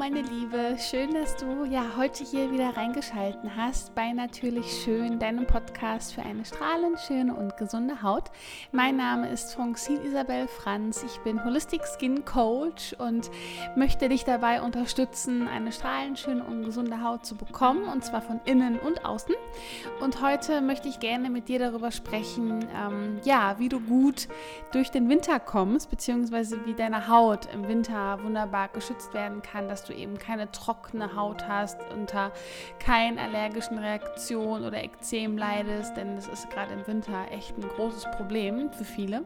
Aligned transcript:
meine 0.00 0.22
Liebe, 0.22 0.78
schön, 0.78 1.12
dass 1.12 1.36
du 1.36 1.66
ja 1.66 1.84
heute 1.98 2.24
hier 2.24 2.50
wieder 2.50 2.74
reingeschalten 2.74 3.54
hast 3.54 3.94
bei 3.94 4.14
Natürlich 4.14 4.82
Schön, 4.82 5.18
deinem 5.18 5.46
Podcast 5.46 6.14
für 6.14 6.22
eine 6.22 6.42
strahlend 6.46 6.98
schöne 7.00 7.34
und 7.34 7.58
gesunde 7.58 8.02
Haut. 8.02 8.30
Mein 8.72 8.96
Name 8.96 9.28
ist 9.28 9.52
Francine 9.52 10.02
Isabel 10.02 10.48
Franz. 10.48 11.02
Ich 11.02 11.18
bin 11.18 11.44
Holistic 11.44 11.82
Skin 11.84 12.24
Coach 12.24 12.94
und 12.94 13.30
möchte 13.76 14.08
dich 14.08 14.24
dabei 14.24 14.62
unterstützen, 14.62 15.46
eine 15.46 15.70
strahlend 15.70 16.18
schöne 16.18 16.44
und 16.44 16.64
gesunde 16.64 17.02
Haut 17.04 17.26
zu 17.26 17.36
bekommen 17.36 17.84
und 17.84 18.02
zwar 18.02 18.22
von 18.22 18.40
innen 18.46 18.78
und 18.78 19.04
außen. 19.04 19.34
Und 20.00 20.22
heute 20.22 20.62
möchte 20.62 20.88
ich 20.88 21.00
gerne 21.00 21.28
mit 21.28 21.50
dir 21.50 21.58
darüber 21.58 21.90
sprechen, 21.90 22.66
ähm, 22.74 23.20
ja, 23.24 23.56
wie 23.58 23.68
du 23.68 23.78
gut 23.80 24.28
durch 24.72 24.90
den 24.90 25.10
Winter 25.10 25.38
kommst, 25.40 25.90
beziehungsweise 25.90 26.64
wie 26.64 26.72
deine 26.72 27.06
Haut 27.06 27.52
im 27.52 27.68
Winter 27.68 28.18
wunderbar 28.22 28.68
geschützt 28.68 29.12
werden 29.12 29.42
kann, 29.42 29.68
dass 29.68 29.84
du 29.84 29.89
eben 29.92 30.18
keine 30.18 30.50
trockene 30.50 31.16
Haut 31.16 31.48
hast, 31.48 31.78
unter 31.92 32.32
keinen 32.78 33.18
allergischen 33.18 33.78
Reaktionen 33.78 34.64
oder 34.64 34.82
Ekzem 34.82 35.36
leidest, 35.36 35.96
denn 35.96 36.16
das 36.16 36.28
ist 36.28 36.50
gerade 36.50 36.72
im 36.74 36.86
Winter 36.86 37.26
echt 37.30 37.56
ein 37.56 37.68
großes 37.68 38.10
Problem 38.16 38.72
für 38.72 38.84
viele. 38.84 39.24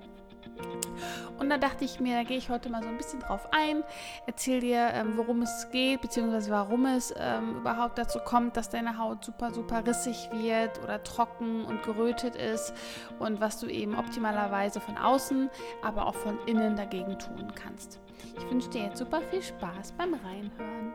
Und 1.39 1.51
da 1.51 1.59
dachte 1.59 1.85
ich 1.85 2.01
mir, 2.01 2.17
da 2.17 2.23
gehe 2.23 2.37
ich 2.37 2.49
heute 2.49 2.71
mal 2.71 2.83
so 2.83 2.89
ein 2.89 2.97
bisschen 2.97 3.21
drauf 3.21 3.49
ein, 3.51 3.83
erzähle 4.27 4.61
dir, 4.61 4.91
ähm, 4.93 5.17
worum 5.17 5.43
es 5.43 5.69
geht, 5.71 6.01
beziehungsweise 6.01 6.51
warum 6.51 6.87
es 6.87 7.13
ähm, 7.19 7.57
überhaupt 7.57 7.99
dazu 7.99 8.21
kommt, 8.21 8.57
dass 8.57 8.71
deine 8.71 8.99
Haut 8.99 9.25
super, 9.25 9.53
super 9.53 9.85
rissig 9.85 10.29
wird 10.33 10.83
oder 10.83 11.03
trocken 11.03 11.65
und 11.65 11.83
gerötet 11.83 12.37
ist 12.37 12.73
und 13.19 13.41
was 13.41 13.59
du 13.59 13.67
eben 13.67 13.99
optimalerweise 13.99 14.81
von 14.81 14.97
außen, 14.97 15.51
aber 15.83 16.07
auch 16.07 16.15
von 16.15 16.39
innen 16.47 16.77
dagegen 16.77 17.19
tun 17.19 17.53
kannst. 17.55 18.01
Ich 18.37 18.51
wünsche 18.51 18.71
dir 18.71 18.85
jetzt 18.85 18.99
super 18.99 19.21
viel 19.23 19.43
Spaß 19.43 19.93
beim 19.93 20.15
Reinhören. 20.15 20.93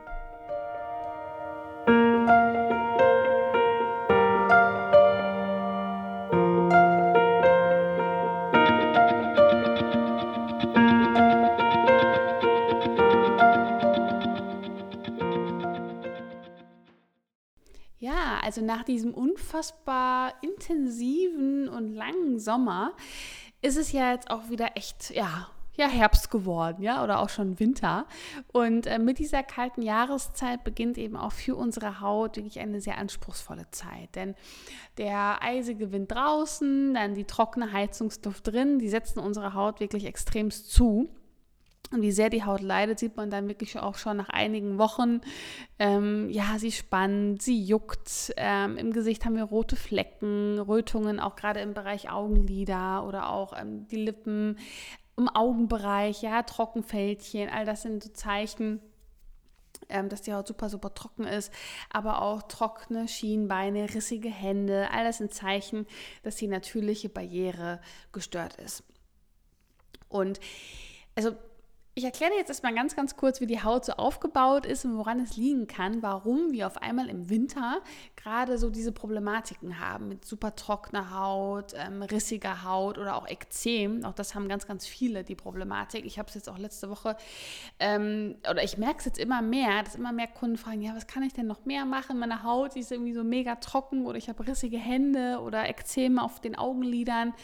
Ja, 17.98 18.40
also 18.42 18.62
nach 18.62 18.82
diesem 18.84 19.12
unfassbar 19.12 20.32
intensiven 20.42 21.68
und 21.68 21.92
langen 21.92 22.38
Sommer 22.38 22.92
ist 23.60 23.76
es 23.76 23.92
ja 23.92 24.12
jetzt 24.12 24.30
auch 24.30 24.48
wieder 24.48 24.76
echt, 24.76 25.10
ja, 25.10 25.50
ja 25.80 25.88
Herbst 25.88 26.30
geworden, 26.30 26.82
ja, 26.82 27.02
oder 27.02 27.20
auch 27.20 27.28
schon 27.28 27.58
Winter. 27.58 28.06
Und 28.52 28.86
äh, 28.86 28.98
mit 28.98 29.18
dieser 29.18 29.42
kalten 29.42 29.82
Jahreszeit 29.82 30.62
beginnt 30.62 30.98
eben 30.98 31.16
auch 31.16 31.32
für 31.32 31.56
unsere 31.56 32.00
Haut 32.00 32.36
wirklich 32.36 32.60
eine 32.60 32.80
sehr 32.80 32.98
anspruchsvolle 32.98 33.70
Zeit. 33.70 34.14
Denn 34.14 34.34
der 34.98 35.42
eisige 35.42 35.92
Wind 35.92 36.12
draußen, 36.12 36.94
dann 36.94 37.14
die 37.14 37.24
trockene 37.24 37.72
Heizungsduft 37.72 38.46
drin, 38.46 38.78
die 38.78 38.88
setzen 38.88 39.18
unsere 39.18 39.54
Haut 39.54 39.80
wirklich 39.80 40.04
extremst 40.04 40.70
zu. 40.70 41.08
Und 41.92 42.02
wie 42.02 42.12
sehr 42.12 42.30
die 42.30 42.44
Haut 42.44 42.60
leidet, 42.60 43.00
sieht 43.00 43.16
man 43.16 43.30
dann 43.30 43.48
wirklich 43.48 43.76
auch 43.76 43.96
schon 43.96 44.16
nach 44.16 44.28
einigen 44.28 44.78
Wochen. 44.78 45.22
Ähm, 45.80 46.30
ja, 46.30 46.56
sie 46.56 46.70
spannt, 46.70 47.42
sie 47.42 47.60
juckt. 47.60 48.32
Ähm, 48.36 48.76
Im 48.76 48.92
Gesicht 48.92 49.24
haben 49.24 49.34
wir 49.34 49.42
rote 49.42 49.74
Flecken, 49.74 50.60
Rötungen, 50.60 51.18
auch 51.18 51.34
gerade 51.34 51.60
im 51.60 51.74
Bereich 51.74 52.08
Augenlider 52.08 53.04
oder 53.04 53.30
auch 53.30 53.60
ähm, 53.60 53.88
die 53.88 53.96
Lippen 53.96 54.56
im 55.20 55.28
Augenbereich, 55.28 56.22
ja, 56.22 56.42
Trockenfältchen, 56.42 57.48
all 57.48 57.64
das 57.64 57.82
sind 57.82 58.02
so 58.02 58.10
Zeichen, 58.10 58.80
ähm, 59.88 60.08
dass 60.08 60.22
die 60.22 60.32
Haut 60.32 60.48
super, 60.48 60.68
super 60.68 60.94
trocken 60.94 61.24
ist, 61.24 61.52
aber 61.90 62.22
auch 62.22 62.42
trockene 62.42 63.06
Schienbeine, 63.06 63.94
rissige 63.94 64.30
Hände, 64.30 64.88
all 64.92 65.04
das 65.04 65.18
sind 65.18 65.34
Zeichen, 65.34 65.86
dass 66.22 66.36
die 66.36 66.48
natürliche 66.48 67.08
Barriere 67.08 67.80
gestört 68.12 68.56
ist. 68.56 68.82
Und 70.08 70.40
also 71.14 71.32
ich 71.96 72.04
erkläre 72.04 72.32
jetzt 72.34 72.48
erstmal 72.48 72.72
ganz, 72.72 72.94
ganz 72.94 73.16
kurz, 73.16 73.40
wie 73.40 73.46
die 73.46 73.64
Haut 73.64 73.84
so 73.84 73.94
aufgebaut 73.94 74.64
ist 74.64 74.84
und 74.84 74.96
woran 74.96 75.18
es 75.18 75.36
liegen 75.36 75.66
kann, 75.66 76.02
warum 76.02 76.52
wir 76.52 76.68
auf 76.68 76.80
einmal 76.80 77.08
im 77.08 77.28
Winter 77.28 77.80
gerade 78.14 78.58
so 78.58 78.70
diese 78.70 78.92
Problematiken 78.92 79.80
haben 79.80 80.06
mit 80.06 80.24
super 80.24 80.54
trockener 80.54 81.18
Haut, 81.18 81.74
ähm, 81.74 82.02
rissiger 82.02 82.62
Haut 82.62 82.96
oder 82.96 83.16
auch 83.16 83.26
Ekzem. 83.26 84.04
Auch 84.04 84.12
das 84.12 84.36
haben 84.36 84.48
ganz, 84.48 84.68
ganz 84.68 84.86
viele 84.86 85.24
die 85.24 85.34
Problematik. 85.34 86.04
Ich 86.04 86.20
habe 86.20 86.28
es 86.28 86.36
jetzt 86.36 86.48
auch 86.48 86.58
letzte 86.58 86.90
Woche, 86.90 87.16
ähm, 87.80 88.36
oder 88.48 88.62
ich 88.62 88.78
merke 88.78 89.00
es 89.00 89.04
jetzt 89.06 89.18
immer 89.18 89.42
mehr, 89.42 89.82
dass 89.82 89.96
immer 89.96 90.12
mehr 90.12 90.28
Kunden 90.28 90.58
fragen, 90.58 90.82
ja, 90.82 90.94
was 90.94 91.08
kann 91.08 91.24
ich 91.24 91.32
denn 91.32 91.48
noch 91.48 91.64
mehr 91.64 91.86
machen? 91.86 92.20
Meine 92.20 92.44
Haut 92.44 92.76
ist 92.76 92.92
irgendwie 92.92 93.14
so 93.14 93.24
mega 93.24 93.56
trocken 93.56 94.06
oder 94.06 94.16
ich 94.16 94.28
habe 94.28 94.46
rissige 94.46 94.78
Hände 94.78 95.40
oder 95.40 95.68
Ekzem 95.68 96.20
auf 96.20 96.40
den 96.40 96.56
Augenlidern. 96.56 97.34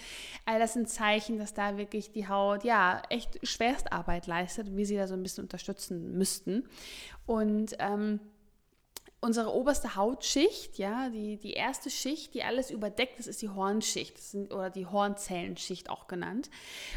All 0.44 0.60
das 0.60 0.74
sind 0.74 0.88
Zeichen, 0.88 1.36
dass 1.36 1.52
da 1.52 1.76
wirklich 1.76 2.12
die 2.12 2.28
Haut, 2.28 2.62
ja, 2.62 3.02
echt 3.10 3.44
Schwerstarbeit 3.44 4.28
leistet 4.28 4.35
und 4.40 4.76
wir 4.76 4.86
sie 4.86 4.96
da 4.96 5.06
so 5.06 5.14
ein 5.14 5.22
bisschen 5.22 5.44
unterstützen 5.44 6.16
müssten. 6.16 6.68
Und 7.26 7.76
ähm, 7.78 8.20
unsere 9.20 9.52
oberste 9.52 9.96
Hautschicht, 9.96 10.78
ja, 10.78 11.08
die, 11.08 11.36
die 11.36 11.52
erste 11.52 11.90
Schicht, 11.90 12.34
die 12.34 12.44
alles 12.44 12.70
überdeckt, 12.70 13.18
das 13.18 13.26
ist 13.26 13.42
die 13.42 13.48
Hornschicht 13.48 14.18
sind, 14.18 14.52
oder 14.52 14.70
die 14.70 14.86
Hornzellenschicht 14.86 15.90
auch 15.90 16.06
genannt. 16.06 16.50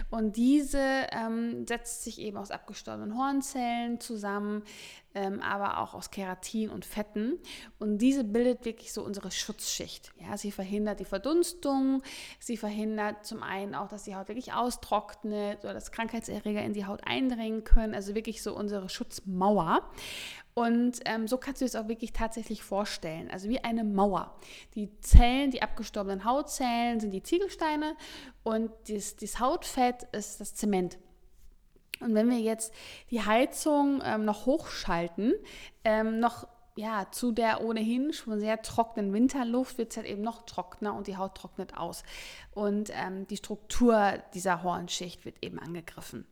Und 0.10 0.36
diese 0.36 1.08
ähm, 1.12 1.66
setzt 1.68 2.04
sich 2.04 2.20
eben 2.20 2.38
aus 2.38 2.52
abgestorbenen 2.52 3.18
Hornzellen 3.18 4.00
zusammen, 4.00 4.64
ähm, 5.20 5.42
aber 5.42 5.80
auch 5.80 5.94
aus 5.94 6.12
Keratin 6.12 6.70
und 6.70 6.86
Fetten. 6.86 7.38
Und 7.78 7.98
diese 7.98 8.24
bildet 8.24 8.64
wirklich 8.64 8.94
so 8.94 9.04
unsere 9.04 9.32
Schutzschicht. 9.32 10.12
Ja, 10.20 10.38
sie 10.38 10.52
verhindert 10.52 11.02
die 11.02 11.06
Verdunstung, 11.06 12.02
sie 12.40 12.56
verhindert 12.56 13.26
zum 13.26 13.44
einen 13.44 13.76
auch, 13.76 13.90
dass 13.90 14.04
die 14.04 14.16
Haut 14.16 14.30
wirklich 14.30 14.54
austrocknet 14.54 15.60
oder 15.64 15.74
dass 15.74 15.92
Krankheitserreger 15.92 16.64
in 16.64 16.74
die 16.74 16.86
Haut 16.86 17.02
eindringen 17.06 17.66
können. 17.66 17.94
Also 17.94 18.16
wirklich 18.16 18.42
so 18.42 18.56
unsere 18.56 18.88
Schutzmauer. 18.88 19.84
Und 20.54 21.00
ähm, 21.06 21.28
so 21.28 21.38
kannst 21.38 21.62
du 21.62 21.66
es 21.66 21.76
auch 21.76 21.88
wirklich 21.90 22.14
tatsächlich 22.14 22.64
vorstellen. 22.64 23.30
Also 23.30 23.50
wie 23.50 23.64
eine 23.64 23.84
Mauer. 23.84 24.38
Die 24.76 24.90
Zellen, 25.02 25.52
die 25.52 25.62
abgestorbenen 25.62 26.24
Hautzellen 26.24 27.00
sind 27.00 27.12
die 27.12 27.24
Ziegelsteine 27.24 27.96
und 28.44 28.72
das, 28.88 29.18
das 29.18 29.40
Hautfett 29.40 30.04
ist 30.14 30.40
das 30.40 30.56
Zement. 30.56 30.98
Und 32.00 32.16
wenn 32.16 32.30
wir 32.30 32.40
jetzt 32.40 32.74
die 33.12 33.22
Heizung 33.22 34.02
ähm, 34.04 34.26
noch 34.26 34.46
hochschalten, 34.46 35.34
ähm, 35.84 36.20
noch 36.20 36.48
ja, 36.76 37.08
zu 37.12 37.34
der 37.34 37.62
ohnehin 37.62 38.14
schon 38.14 38.40
sehr 38.40 38.62
trockenen 38.62 39.12
Winterluft 39.12 39.78
wird 39.78 39.92
es 39.92 39.98
halt 39.98 40.08
eben 40.08 40.22
noch 40.22 40.44
trockener 40.44 40.96
und 40.96 41.08
die 41.08 41.18
Haut 41.18 41.36
trocknet 41.36 41.76
aus. 41.76 42.04
Und 42.52 42.90
ähm, 42.94 43.28
die 43.28 43.38
Struktur 43.38 44.14
dieser 44.34 44.64
Hornschicht 44.64 45.26
wird 45.26 45.36
eben 45.42 45.60
angegriffen. 45.60 46.26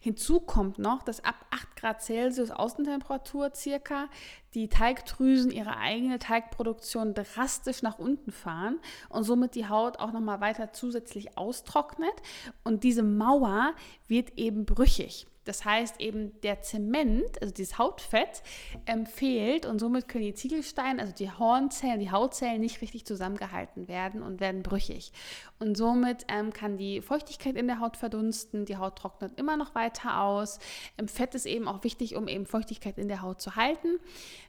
Hinzu 0.00 0.40
kommt 0.40 0.78
noch, 0.78 1.02
dass 1.02 1.24
ab 1.24 1.46
8 1.50 1.76
Grad 1.76 2.02
Celsius 2.02 2.50
Außentemperatur 2.50 3.52
circa 3.54 4.08
die 4.54 4.68
Teigdrüsen 4.68 5.50
ihre 5.50 5.76
eigene 5.76 6.18
Teigproduktion 6.18 7.14
drastisch 7.14 7.82
nach 7.82 7.98
unten 7.98 8.30
fahren 8.32 8.80
und 9.08 9.24
somit 9.24 9.54
die 9.54 9.68
Haut 9.68 9.98
auch 9.98 10.12
nochmal 10.12 10.40
weiter 10.40 10.72
zusätzlich 10.72 11.36
austrocknet 11.36 12.14
und 12.62 12.84
diese 12.84 13.02
Mauer 13.02 13.74
wird 14.06 14.38
eben 14.38 14.64
brüchig. 14.64 15.26
Das 15.44 15.64
heißt 15.64 16.00
eben, 16.00 16.40
der 16.42 16.62
Zement, 16.62 17.40
also 17.40 17.52
dieses 17.52 17.78
Hautfett, 17.78 18.42
ähm, 18.86 19.06
fehlt 19.06 19.66
und 19.66 19.78
somit 19.78 20.08
können 20.08 20.24
die 20.24 20.34
Ziegelsteine, 20.34 21.00
also 21.00 21.14
die 21.14 21.30
Hornzellen, 21.30 22.00
die 22.00 22.10
Hautzellen 22.10 22.60
nicht 22.60 22.80
richtig 22.80 23.04
zusammengehalten 23.04 23.88
werden 23.88 24.22
und 24.22 24.40
werden 24.40 24.62
brüchig. 24.62 25.12
Und 25.58 25.76
somit 25.76 26.24
ähm, 26.28 26.52
kann 26.52 26.76
die 26.76 27.00
Feuchtigkeit 27.00 27.56
in 27.56 27.66
der 27.66 27.80
Haut 27.80 27.96
verdunsten, 27.96 28.64
die 28.64 28.76
Haut 28.76 28.96
trocknet 28.96 29.38
immer 29.38 29.56
noch 29.56 29.74
weiter 29.74 30.20
aus. 30.20 30.58
Ähm, 30.98 31.08
Fett 31.08 31.34
ist 31.34 31.46
eben 31.46 31.68
auch 31.68 31.84
wichtig, 31.84 32.16
um 32.16 32.28
eben 32.28 32.46
Feuchtigkeit 32.46 32.98
in 32.98 33.08
der 33.08 33.22
Haut 33.22 33.40
zu 33.40 33.56
halten. 33.56 33.98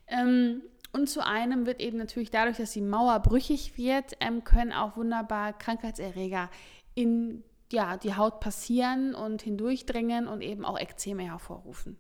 Ähm, 0.08 0.62
und 0.94 1.10
zu 1.10 1.26
einem 1.26 1.66
wird 1.66 1.82
eben 1.82 1.98
natürlich 1.98 2.32
dadurch, 2.32 2.56
dass 2.56 2.72
die 2.72 2.82
Mauer 2.82 3.20
brüchig 3.20 3.78
wird, 3.78 4.14
ähm, 4.22 4.46
können 4.46 4.72
auch 4.72 4.96
wunderbar 4.96 5.52
Krankheitserreger 5.52 6.50
in 6.94 7.44
ja, 7.72 7.98
die 7.98 8.16
Haut 8.16 8.40
passieren 8.40 9.16
und 9.16 9.42
hindurchdringen 9.42 10.28
und 10.28 10.42
eben 10.42 10.66
auch 10.66 10.80
Ekzeme 10.80 11.24
hervorrufen. 11.24 11.98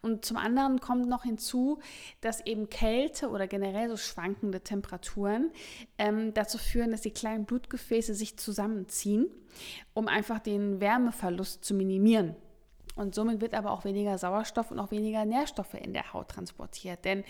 Und 0.00 0.24
zum 0.24 0.36
anderen 0.36 0.80
kommt 0.80 1.08
noch 1.08 1.24
hinzu, 1.24 1.80
dass 2.20 2.44
eben 2.46 2.70
Kälte 2.70 3.28
oder 3.28 3.46
generell 3.46 3.88
so 3.88 3.96
schwankende 3.96 4.62
Temperaturen 4.62 5.50
ähm, 5.98 6.32
dazu 6.34 6.58
führen, 6.58 6.90
dass 6.90 7.02
die 7.02 7.10
kleinen 7.10 7.44
Blutgefäße 7.44 8.14
sich 8.14 8.38
zusammenziehen, 8.38 9.26
um 9.92 10.08
einfach 10.08 10.38
den 10.38 10.80
Wärmeverlust 10.80 11.64
zu 11.64 11.74
minimieren. 11.74 12.36
Und 13.00 13.14
somit 13.14 13.40
wird 13.40 13.54
aber 13.54 13.70
auch 13.70 13.84
weniger 13.84 14.18
Sauerstoff 14.18 14.70
und 14.70 14.78
auch 14.78 14.90
weniger 14.90 15.24
Nährstoffe 15.24 15.72
in 15.72 15.94
der 15.94 16.12
Haut 16.12 16.28
transportiert. 16.28 17.02
Denn 17.06 17.24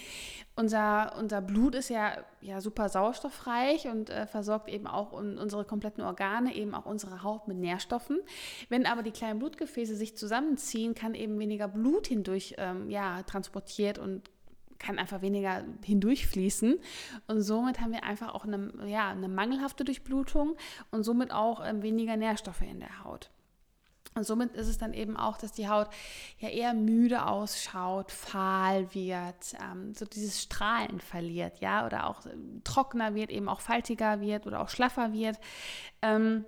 unser, 0.56 1.14
unser 1.16 1.40
Blut 1.40 1.76
ist 1.76 1.90
ja, 1.90 2.16
ja 2.40 2.60
super 2.60 2.88
sauerstoffreich 2.88 3.86
und 3.86 4.10
äh, 4.10 4.26
versorgt 4.26 4.68
eben 4.68 4.88
auch 4.88 5.12
unsere 5.12 5.64
kompletten 5.64 6.02
Organe, 6.02 6.56
eben 6.56 6.74
auch 6.74 6.86
unsere 6.86 7.22
Haut 7.22 7.46
mit 7.46 7.58
Nährstoffen. 7.58 8.18
Wenn 8.68 8.84
aber 8.84 9.04
die 9.04 9.12
kleinen 9.12 9.38
Blutgefäße 9.38 9.94
sich 9.94 10.16
zusammenziehen, 10.16 10.96
kann 10.96 11.14
eben 11.14 11.38
weniger 11.38 11.68
Blut 11.68 12.08
hindurch 12.08 12.56
ähm, 12.58 12.90
ja, 12.90 13.22
transportiert 13.22 13.98
und 13.98 14.28
kann 14.80 14.98
einfach 14.98 15.22
weniger 15.22 15.62
hindurchfließen. 15.84 16.80
Und 17.28 17.42
somit 17.42 17.80
haben 17.80 17.92
wir 17.92 18.02
einfach 18.02 18.34
auch 18.34 18.44
eine, 18.44 18.72
ja, 18.86 19.10
eine 19.10 19.28
mangelhafte 19.28 19.84
Durchblutung 19.84 20.56
und 20.90 21.04
somit 21.04 21.30
auch 21.30 21.64
ähm, 21.64 21.82
weniger 21.82 22.16
Nährstoffe 22.16 22.62
in 22.62 22.80
der 22.80 23.04
Haut. 23.04 23.30
Und 24.14 24.24
somit 24.24 24.54
ist 24.54 24.66
es 24.66 24.76
dann 24.76 24.92
eben 24.92 25.16
auch, 25.16 25.36
dass 25.36 25.52
die 25.52 25.68
Haut 25.68 25.88
ja 26.38 26.48
eher 26.48 26.74
müde 26.74 27.26
ausschaut, 27.26 28.10
fahl 28.10 28.92
wird, 28.92 29.54
ähm, 29.62 29.94
so 29.94 30.04
dieses 30.04 30.42
Strahlen 30.42 31.00
verliert, 31.00 31.60
ja, 31.60 31.86
oder 31.86 32.08
auch 32.08 32.26
äh, 32.26 32.30
trockener 32.64 33.14
wird, 33.14 33.30
eben 33.30 33.48
auch 33.48 33.60
faltiger 33.60 34.20
wird 34.20 34.46
oder 34.46 34.60
auch 34.60 34.68
schlaffer 34.68 35.12
wird. 35.12 35.38
Ähm, 36.02 36.44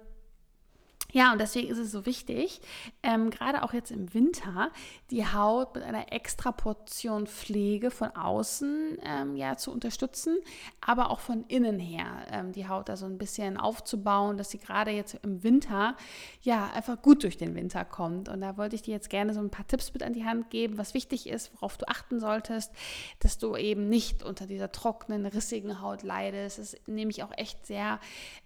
ja, 1.12 1.32
und 1.32 1.40
deswegen 1.40 1.68
ist 1.68 1.78
es 1.78 1.92
so 1.92 2.06
wichtig, 2.06 2.62
ähm, 3.02 3.28
gerade 3.28 3.62
auch 3.62 3.74
jetzt 3.74 3.90
im 3.90 4.12
Winter, 4.14 4.70
die 5.10 5.26
Haut 5.26 5.74
mit 5.74 5.84
einer 5.84 6.10
extra 6.10 6.52
Portion 6.52 7.26
Pflege 7.26 7.90
von 7.90 8.16
außen 8.16 8.96
ähm, 9.04 9.36
ja, 9.36 9.58
zu 9.58 9.70
unterstützen, 9.70 10.38
aber 10.80 11.10
auch 11.10 11.20
von 11.20 11.44
innen 11.48 11.78
her 11.78 12.06
ähm, 12.30 12.52
die 12.52 12.66
Haut 12.66 12.88
da 12.88 12.96
so 12.96 13.04
ein 13.04 13.18
bisschen 13.18 13.58
aufzubauen, 13.58 14.38
dass 14.38 14.50
sie 14.50 14.58
gerade 14.58 14.90
jetzt 14.90 15.18
im 15.22 15.42
Winter 15.42 15.96
ja 16.40 16.70
einfach 16.72 17.02
gut 17.02 17.24
durch 17.24 17.36
den 17.36 17.54
Winter 17.54 17.84
kommt. 17.84 18.30
Und 18.30 18.40
da 18.40 18.56
wollte 18.56 18.74
ich 18.74 18.82
dir 18.82 18.92
jetzt 18.92 19.10
gerne 19.10 19.34
so 19.34 19.40
ein 19.40 19.50
paar 19.50 19.66
Tipps 19.66 19.92
mit 19.92 20.02
an 20.02 20.14
die 20.14 20.24
Hand 20.24 20.48
geben, 20.48 20.78
was 20.78 20.94
wichtig 20.94 21.28
ist, 21.28 21.52
worauf 21.54 21.76
du 21.76 21.86
achten 21.88 22.20
solltest, 22.20 22.72
dass 23.20 23.36
du 23.36 23.54
eben 23.56 23.90
nicht 23.90 24.22
unter 24.22 24.46
dieser 24.46 24.72
trockenen, 24.72 25.26
rissigen 25.26 25.82
Haut 25.82 26.02
leidest. 26.02 26.58
Das 26.58 26.72
ist 26.72 26.88
nämlich 26.88 27.22
auch 27.22 27.32
echt 27.36 27.66
sehr 27.66 28.00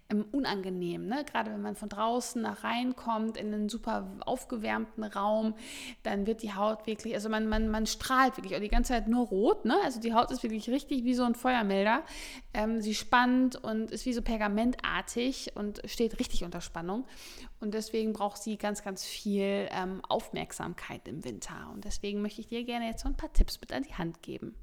unangenehm. 0.09 1.07
Ne? 1.07 1.25
Gerade 1.25 1.51
wenn 1.51 1.61
man 1.61 1.75
von 1.75 1.89
draußen 1.89 2.41
nach 2.41 2.63
reinkommt 2.63 3.37
in 3.37 3.53
einen 3.53 3.69
super 3.69 4.09
aufgewärmten 4.25 5.03
Raum, 5.03 5.53
dann 6.03 6.25
wird 6.25 6.41
die 6.43 6.53
Haut 6.53 6.87
wirklich, 6.87 7.13
also 7.13 7.29
man, 7.29 7.47
man, 7.47 7.69
man 7.69 7.85
strahlt 7.85 8.37
wirklich 8.37 8.55
auch 8.55 8.61
die 8.61 8.69
ganze 8.69 8.93
Zeit 8.93 9.07
nur 9.07 9.27
rot. 9.27 9.65
Ne? 9.65 9.75
Also 9.83 9.99
die 9.99 10.13
Haut 10.13 10.31
ist 10.31 10.43
wirklich 10.43 10.69
richtig 10.69 11.03
wie 11.03 11.13
so 11.13 11.23
ein 11.23 11.35
Feuermelder. 11.35 12.03
Ähm, 12.53 12.81
sie 12.81 12.95
spannt 12.95 13.55
und 13.57 13.91
ist 13.91 14.05
wie 14.05 14.13
so 14.13 14.21
pergamentartig 14.21 15.51
und 15.55 15.81
steht 15.85 16.19
richtig 16.19 16.43
unter 16.43 16.61
Spannung. 16.61 17.05
Und 17.59 17.73
deswegen 17.73 18.13
braucht 18.13 18.41
sie 18.41 18.57
ganz, 18.57 18.83
ganz 18.83 19.03
viel 19.03 19.67
ähm, 19.71 20.01
Aufmerksamkeit 20.07 21.07
im 21.07 21.25
Winter. 21.25 21.69
Und 21.73 21.85
deswegen 21.85 22.21
möchte 22.21 22.41
ich 22.41 22.47
dir 22.47 22.63
gerne 22.63 22.87
jetzt 22.87 23.01
so 23.01 23.09
ein 23.09 23.17
paar 23.17 23.33
Tipps 23.33 23.59
mit 23.59 23.73
an 23.73 23.83
die 23.83 23.95
Hand 23.95 24.21
geben. 24.21 24.55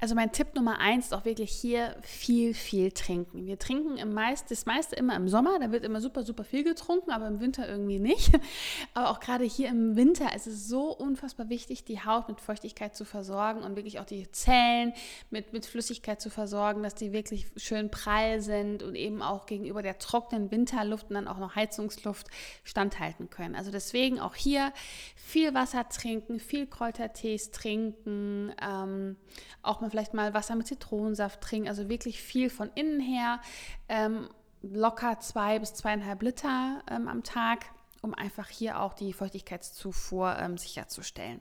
Also 0.00 0.14
mein 0.14 0.32
Tipp 0.32 0.54
Nummer 0.54 0.78
eins 0.78 1.06
ist 1.06 1.14
auch 1.14 1.24
wirklich 1.24 1.50
hier 1.50 1.96
viel, 2.02 2.54
viel 2.54 2.92
trinken. 2.92 3.46
Wir 3.46 3.58
trinken 3.58 3.96
im 3.96 4.12
meist, 4.12 4.50
das 4.50 4.66
meiste 4.66 4.96
immer 4.96 5.16
im 5.16 5.28
Sommer, 5.28 5.58
da 5.58 5.72
wird 5.72 5.84
immer 5.84 6.00
super, 6.00 6.22
super 6.22 6.44
viel 6.44 6.64
getrunken, 6.64 7.10
aber 7.10 7.26
im 7.26 7.40
Winter 7.40 7.68
irgendwie 7.68 7.98
nicht. 7.98 8.32
Aber 8.94 9.10
auch 9.10 9.20
gerade 9.20 9.44
hier 9.44 9.68
im 9.68 9.96
Winter 9.96 10.34
ist 10.34 10.46
es 10.46 10.68
so 10.68 10.92
unfassbar 10.92 11.48
wichtig, 11.48 11.84
die 11.84 12.00
Haut 12.00 12.28
mit 12.28 12.40
Feuchtigkeit 12.40 12.94
zu 12.94 13.04
versorgen 13.04 13.62
und 13.62 13.76
wirklich 13.76 13.98
auch 13.98 14.04
die 14.04 14.30
Zellen 14.30 14.92
mit, 15.30 15.52
mit 15.52 15.66
Flüssigkeit 15.66 16.20
zu 16.20 16.30
versorgen, 16.30 16.82
dass 16.82 16.94
die 16.94 17.12
wirklich 17.12 17.46
schön 17.56 17.90
prall 17.90 18.40
sind 18.40 18.82
und 18.82 18.94
eben 18.94 19.22
auch 19.22 19.46
gegenüber 19.46 19.82
der 19.82 19.98
trockenen 19.98 20.50
Winterluft 20.50 21.08
und 21.08 21.14
dann 21.14 21.28
auch 21.28 21.38
noch 21.38 21.56
Heizungsluft 21.56 22.28
standhalten 22.62 23.30
können. 23.30 23.54
Also 23.54 23.70
deswegen 23.70 24.20
auch 24.20 24.34
hier 24.34 24.72
viel 25.16 25.54
Wasser 25.54 25.88
trinken, 25.88 26.38
viel 26.38 26.66
Kräutertees 26.66 27.50
trinken. 27.50 28.52
Ähm, 28.60 29.16
auch 29.62 29.80
mal 29.80 29.90
vielleicht 29.90 30.14
mal 30.14 30.34
Wasser 30.34 30.54
mit 30.56 30.66
Zitronensaft 30.66 31.40
trinken, 31.40 31.68
also 31.68 31.88
wirklich 31.88 32.20
viel 32.20 32.50
von 32.50 32.70
innen 32.74 33.00
her, 33.00 33.40
ähm, 33.88 34.28
locker 34.62 35.20
zwei 35.20 35.58
bis 35.58 35.74
zweieinhalb 35.74 36.22
Liter 36.22 36.82
ähm, 36.90 37.08
am 37.08 37.22
Tag, 37.22 37.66
um 38.02 38.14
einfach 38.14 38.48
hier 38.48 38.80
auch 38.80 38.94
die 38.94 39.12
Feuchtigkeitszufuhr 39.12 40.36
ähm, 40.38 40.58
sicherzustellen. 40.58 41.40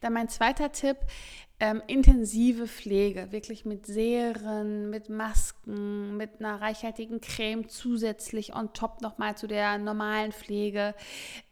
Dann 0.00 0.12
mein 0.12 0.28
zweiter 0.28 0.72
Tipp, 0.72 0.98
ähm, 1.62 1.80
intensive 1.86 2.66
Pflege, 2.66 3.30
wirklich 3.30 3.64
mit 3.64 3.86
Serien, 3.86 4.90
mit 4.90 5.08
Masken, 5.08 6.16
mit 6.16 6.40
einer 6.40 6.60
reichhaltigen 6.60 7.20
Creme 7.20 7.68
zusätzlich 7.68 8.52
on 8.56 8.72
top 8.72 9.00
nochmal 9.00 9.36
zu 9.36 9.46
der 9.46 9.78
normalen 9.78 10.32
Pflege, 10.32 10.92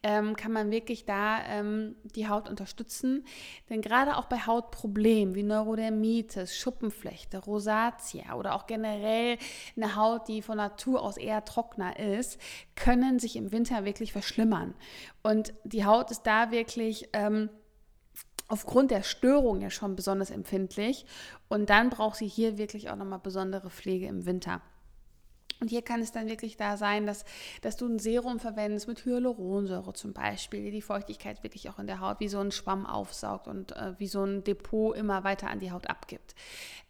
ähm, 0.03 0.35
kann 0.35 0.51
man 0.51 0.73
wirklich 0.73 1.05
da 1.05 1.39
ähm, 1.47 1.95
die 2.03 2.27
Haut 2.27 2.49
unterstützen. 2.49 3.25
Denn 3.69 3.83
gerade 3.83 4.17
auch 4.17 4.25
bei 4.25 4.39
Hautproblemen 4.39 5.37
wie 5.37 5.45
Neurodermitis, 5.45 6.57
Schuppenflechte, 6.59 7.39
Rosatia 7.39 8.35
oder 8.35 8.57
auch 8.57 8.67
generell 8.67 9.39
eine 9.77 9.95
Haut, 9.95 10.27
die 10.27 10.43
von 10.43 10.57
Natur 10.57 11.03
aus 11.03 11.19
eher 11.19 11.45
trockener 11.45 12.01
ist, 12.01 12.41
können 12.75 13.21
sich 13.21 13.37
im 13.37 13.53
Winter 13.53 13.85
wirklich 13.85 14.11
verschlimmern. 14.11 14.75
Und 15.23 15.55
die 15.63 15.85
Haut 15.85 16.11
ist 16.11 16.23
da 16.23 16.51
wirklich 16.51 17.09
ähm, 17.13 17.49
aufgrund 18.51 18.91
der 18.91 19.03
Störung 19.03 19.61
ja 19.61 19.71
schon 19.71 19.97
besonders 19.97 20.31
empfindlich. 20.31 21.07
Und 21.49 21.71
dann 21.71 21.91
braucht 21.91 22.17
sie 22.17 22.29
hier 22.29 22.59
wirklich 22.59 22.91
auch 22.91 22.97
nochmal 22.97 23.21
besondere 23.21 23.71
Pflege 23.71 24.07
im 24.07 24.27
Winter. 24.27 24.61
Und 25.61 25.69
hier 25.69 25.83
kann 25.83 26.01
es 26.01 26.11
dann 26.11 26.27
wirklich 26.27 26.57
da 26.57 26.79
sein, 26.79 27.07
dass, 27.07 27.27
dass 27.61 27.77
du 27.77 27.87
ein 27.87 27.99
Serum 27.99 28.41
verwendest 28.41 28.89
mit 28.89 29.05
Hyaluronsäure 29.05 29.93
zum 29.93 30.15
Beispiel, 30.15 30.63
die 30.63 30.71
die 30.71 30.83
Feuchtigkeit 30.83 31.43
wirklich 31.43 31.69
auch 31.69 31.79
in 31.79 31.87
der 31.87 32.01
Haut 32.01 32.19
wie 32.19 32.29
so 32.29 32.39
ein 32.39 32.51
Schwamm 32.51 32.87
aufsaugt 32.87 33.47
und 33.47 33.77
äh, 33.77 33.93
wie 33.99 34.07
so 34.07 34.25
ein 34.25 34.43
Depot 34.43 34.97
immer 34.97 35.23
weiter 35.23 35.51
an 35.51 35.61
die 35.61 35.71
Haut 35.71 35.91
abgibt 35.91 36.35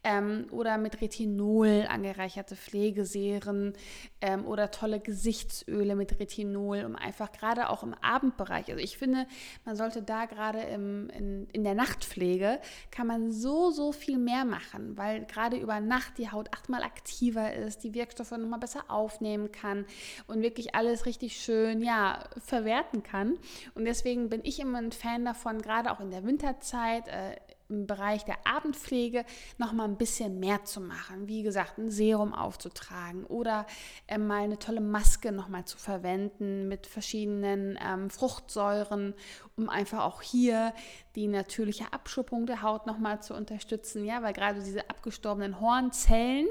ähm, 0.03 0.47
oder 0.51 0.79
mit 0.79 1.01
Retinol 1.01 1.87
angereicherte 1.89 2.57
Pflegeserien 2.57 3.75
ähm, 4.21 4.47
oder 4.47 4.71
tolle 4.71 5.01
Gesichtsöle 5.01 5.95
mit 5.95 6.19
Retinol, 6.19 6.85
um 6.85 6.97
einfach 6.97 7.33
gerade 7.33 7.69
auch 7.69 7.83
im 7.83 7.95
Abendbereich, 7.95 8.69
also 8.71 8.83
ich 8.83 8.97
finde, 8.97 9.27
man 9.65 9.77
sollte 9.77 10.03
da 10.03 10.25
gerade 10.25 10.61
in, 10.61 11.47
in 11.53 11.65
der 11.65 11.75
Nachtpflege, 11.75 12.61
kann 12.91 13.07
man 13.07 13.31
so, 13.31 13.71
so 13.71 13.93
viel 13.93 14.19
mehr 14.19 14.45
machen, 14.45 14.97
weil 14.97 15.25
gerade 15.27 15.57
über 15.57 15.81
Nacht 15.81 16.19
die 16.19 16.31
Haut 16.31 16.53
achtmal 16.55 16.83
aktiver 16.83 17.53
ist, 17.53 17.85
die 17.85 17.95
Wirkstoffe 17.95 18.31
nochmal 18.33 18.61
besser 18.61 18.85
aufnehmen 18.89 19.53
kann 19.53 19.85
und 20.27 20.43
wirklich 20.43 20.75
alles 20.75 21.07
richtig 21.07 21.41
schön, 21.41 21.83
ja, 21.83 22.25
verwerten 22.39 23.03
kann. 23.03 23.39
Und 23.75 23.85
deswegen 23.85 24.29
bin 24.29 24.41
ich 24.45 24.61
immer 24.61 24.79
ein 24.79 24.93
Fan 24.93 25.25
davon, 25.25 25.61
gerade 25.61 25.93
auch 25.93 26.01
in 26.01 26.11
der 26.11 26.25
Winterzeit, 26.25 27.07
äh, 27.09 27.37
im 27.71 27.87
Bereich 27.87 28.25
der 28.25 28.37
Abendpflege 28.47 29.25
noch 29.59 29.73
mal 29.73 29.85
ein 29.85 29.97
bisschen 29.97 30.41
mehr 30.41 30.65
zu 30.65 30.81
machen. 30.81 31.29
Wie 31.29 31.43
gesagt, 31.43 31.79
ein 31.79 31.91
Serum 31.91 32.35
aufzutragen 32.35 33.25
oder 33.25 33.67
äh, 34.07 34.19
mal 34.19 34.43
eine 34.43 34.59
tolle 34.59 34.81
Maske 34.81 35.33
noch 35.33 35.49
mal 35.49 35.65
zu 35.65 35.79
verwenden 35.79 36.69
mit 36.69 36.87
verschiedenen 36.87 37.79
ähm, 37.83 38.11
Fruchtsäuren, 38.11 39.15
um 39.57 39.69
einfach 39.69 40.05
auch 40.05 40.23
hier 40.23 40.75
die 41.15 41.27
natürliche 41.27 41.93
Abschuppung 41.93 42.47
der 42.47 42.63
Haut 42.63 42.87
noch 42.87 42.99
mal 42.99 43.21
zu 43.21 43.35
unterstützen. 43.35 44.05
Ja, 44.05 44.23
weil 44.23 44.33
gerade 44.33 44.63
diese 44.63 44.91
abgestorbenen 44.91 45.61
Hornzellen, 45.61 46.49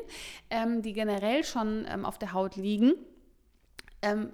ähm, 0.49 0.81
die 0.81 0.93
generell 0.93 1.43
schon 1.43 1.85
ähm, 1.89 2.05
auf 2.05 2.17
der 2.17 2.33
Haut 2.33 2.55
liegen, 2.55 2.93
ähm, 4.01 4.31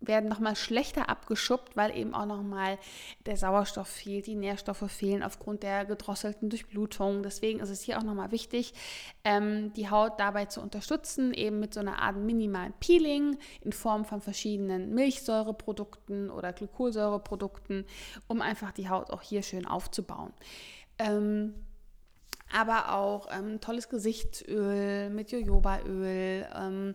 werden 0.00 0.28
nochmal 0.28 0.56
schlechter 0.56 1.08
abgeschuppt, 1.08 1.76
weil 1.76 1.96
eben 1.96 2.14
auch 2.14 2.26
nochmal 2.26 2.78
der 3.24 3.36
Sauerstoff 3.36 3.88
fehlt, 3.88 4.26
die 4.26 4.34
Nährstoffe 4.34 4.90
fehlen 4.90 5.22
aufgrund 5.22 5.62
der 5.62 5.84
gedrosselten 5.84 6.50
Durchblutung. 6.50 7.22
Deswegen 7.22 7.60
ist 7.60 7.70
es 7.70 7.82
hier 7.82 7.98
auch 7.98 8.02
nochmal 8.02 8.30
wichtig, 8.30 8.74
ähm, 9.24 9.72
die 9.74 9.90
Haut 9.90 10.20
dabei 10.20 10.46
zu 10.46 10.60
unterstützen, 10.60 11.32
eben 11.32 11.58
mit 11.60 11.74
so 11.74 11.80
einer 11.80 12.00
Art 12.00 12.16
minimalen 12.16 12.74
Peeling 12.78 13.38
in 13.62 13.72
Form 13.72 14.04
von 14.04 14.20
verschiedenen 14.20 14.94
Milchsäureprodukten 14.94 16.30
oder 16.30 16.52
Glykolsäureprodukten, 16.52 17.86
um 18.26 18.40
einfach 18.40 18.72
die 18.72 18.88
Haut 18.88 19.10
auch 19.10 19.22
hier 19.22 19.42
schön 19.42 19.66
aufzubauen. 19.66 20.32
Ähm, 20.98 21.54
aber 22.52 22.94
auch 22.94 23.28
ähm, 23.32 23.60
tolles 23.60 23.88
Gesichtsöl 23.88 25.10
mit 25.10 25.32
Jojobaöl 25.32 26.46
ähm, 26.54 26.94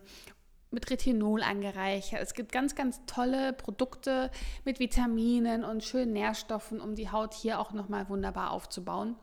mit 0.72 0.90
Retinol 0.90 1.42
angereichert. 1.42 2.20
Es 2.20 2.34
gibt 2.34 2.52
ganz, 2.52 2.74
ganz 2.74 3.00
tolle 3.06 3.52
Produkte 3.52 4.30
mit 4.64 4.78
Vitaminen 4.78 5.64
und 5.64 5.84
schönen 5.84 6.12
Nährstoffen, 6.12 6.80
um 6.80 6.94
die 6.94 7.10
Haut 7.10 7.34
hier 7.34 7.60
auch 7.60 7.72
nochmal 7.72 8.08
wunderbar 8.08 8.50
aufzubauen 8.50 9.16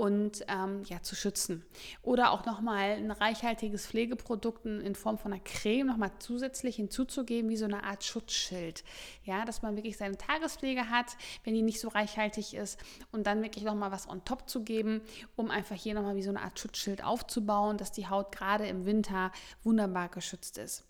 und 0.00 0.46
ähm, 0.48 0.82
ja, 0.86 1.02
zu 1.02 1.14
schützen. 1.14 1.62
Oder 2.00 2.30
auch 2.30 2.46
nochmal 2.46 2.92
ein 2.92 3.10
reichhaltiges 3.10 3.86
Pflegeprodukt 3.86 4.64
in 4.64 4.94
Form 4.94 5.18
von 5.18 5.30
einer 5.30 5.42
Creme 5.42 5.88
nochmal 5.88 6.10
zusätzlich 6.20 6.76
hinzuzugeben, 6.76 7.50
wie 7.50 7.58
so 7.58 7.66
eine 7.66 7.84
Art 7.84 8.02
Schutzschild. 8.02 8.82
Ja, 9.24 9.44
dass 9.44 9.60
man 9.60 9.76
wirklich 9.76 9.98
seine 9.98 10.16
Tagespflege 10.16 10.88
hat, 10.88 11.18
wenn 11.44 11.52
die 11.52 11.60
nicht 11.60 11.80
so 11.80 11.88
reichhaltig 11.88 12.54
ist 12.54 12.80
und 13.12 13.26
dann 13.26 13.42
wirklich 13.42 13.64
nochmal 13.64 13.92
was 13.92 14.08
on 14.08 14.24
top 14.24 14.48
zu 14.48 14.64
geben, 14.64 15.02
um 15.36 15.50
einfach 15.50 15.76
hier 15.76 15.92
nochmal 15.92 16.16
wie 16.16 16.22
so 16.22 16.30
eine 16.30 16.40
Art 16.40 16.58
Schutzschild 16.58 17.04
aufzubauen, 17.04 17.76
dass 17.76 17.92
die 17.92 18.08
Haut 18.08 18.32
gerade 18.32 18.66
im 18.66 18.86
Winter 18.86 19.32
wunderbar 19.62 20.08
geschützt 20.08 20.56
ist. 20.56 20.89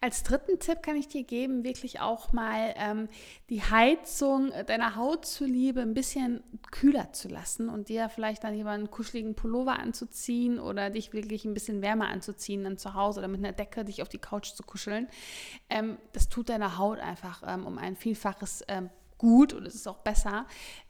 Als 0.00 0.22
dritten 0.22 0.58
Tipp 0.58 0.82
kann 0.82 0.96
ich 0.96 1.08
dir 1.08 1.24
geben, 1.24 1.64
wirklich 1.64 2.00
auch 2.00 2.32
mal 2.32 2.74
ähm, 2.76 3.08
die 3.48 3.62
Heizung 3.62 4.52
deiner 4.66 4.96
Haut 4.96 5.26
zuliebe 5.26 5.80
ein 5.80 5.94
bisschen 5.94 6.42
kühler 6.70 7.12
zu 7.12 7.28
lassen 7.28 7.68
und 7.68 7.88
dir 7.88 8.08
vielleicht 8.08 8.44
dann 8.44 8.54
lieber 8.54 8.70
einen 8.70 8.90
kuscheligen 8.90 9.34
Pullover 9.34 9.78
anzuziehen 9.78 10.58
oder 10.58 10.90
dich 10.90 11.12
wirklich 11.12 11.44
ein 11.44 11.54
bisschen 11.54 11.82
wärmer 11.82 12.08
anzuziehen 12.08 12.64
dann 12.64 12.78
zu 12.78 12.94
Hause 12.94 13.20
oder 13.20 13.28
mit 13.28 13.40
einer 13.40 13.52
Decke 13.52 13.84
dich 13.84 14.02
auf 14.02 14.08
die 14.08 14.18
Couch 14.18 14.52
zu 14.52 14.62
kuscheln. 14.62 15.08
Ähm, 15.70 15.98
das 16.12 16.28
tut 16.28 16.48
deiner 16.48 16.78
Haut 16.78 16.98
einfach 16.98 17.42
ähm, 17.46 17.66
um 17.66 17.78
ein 17.78 17.96
Vielfaches 17.96 18.64
ähm, 18.68 18.90
gut 19.18 19.52
und 19.52 19.66
es 19.66 19.74
ist 19.74 19.88
auch 19.88 19.98
besser, 19.98 20.46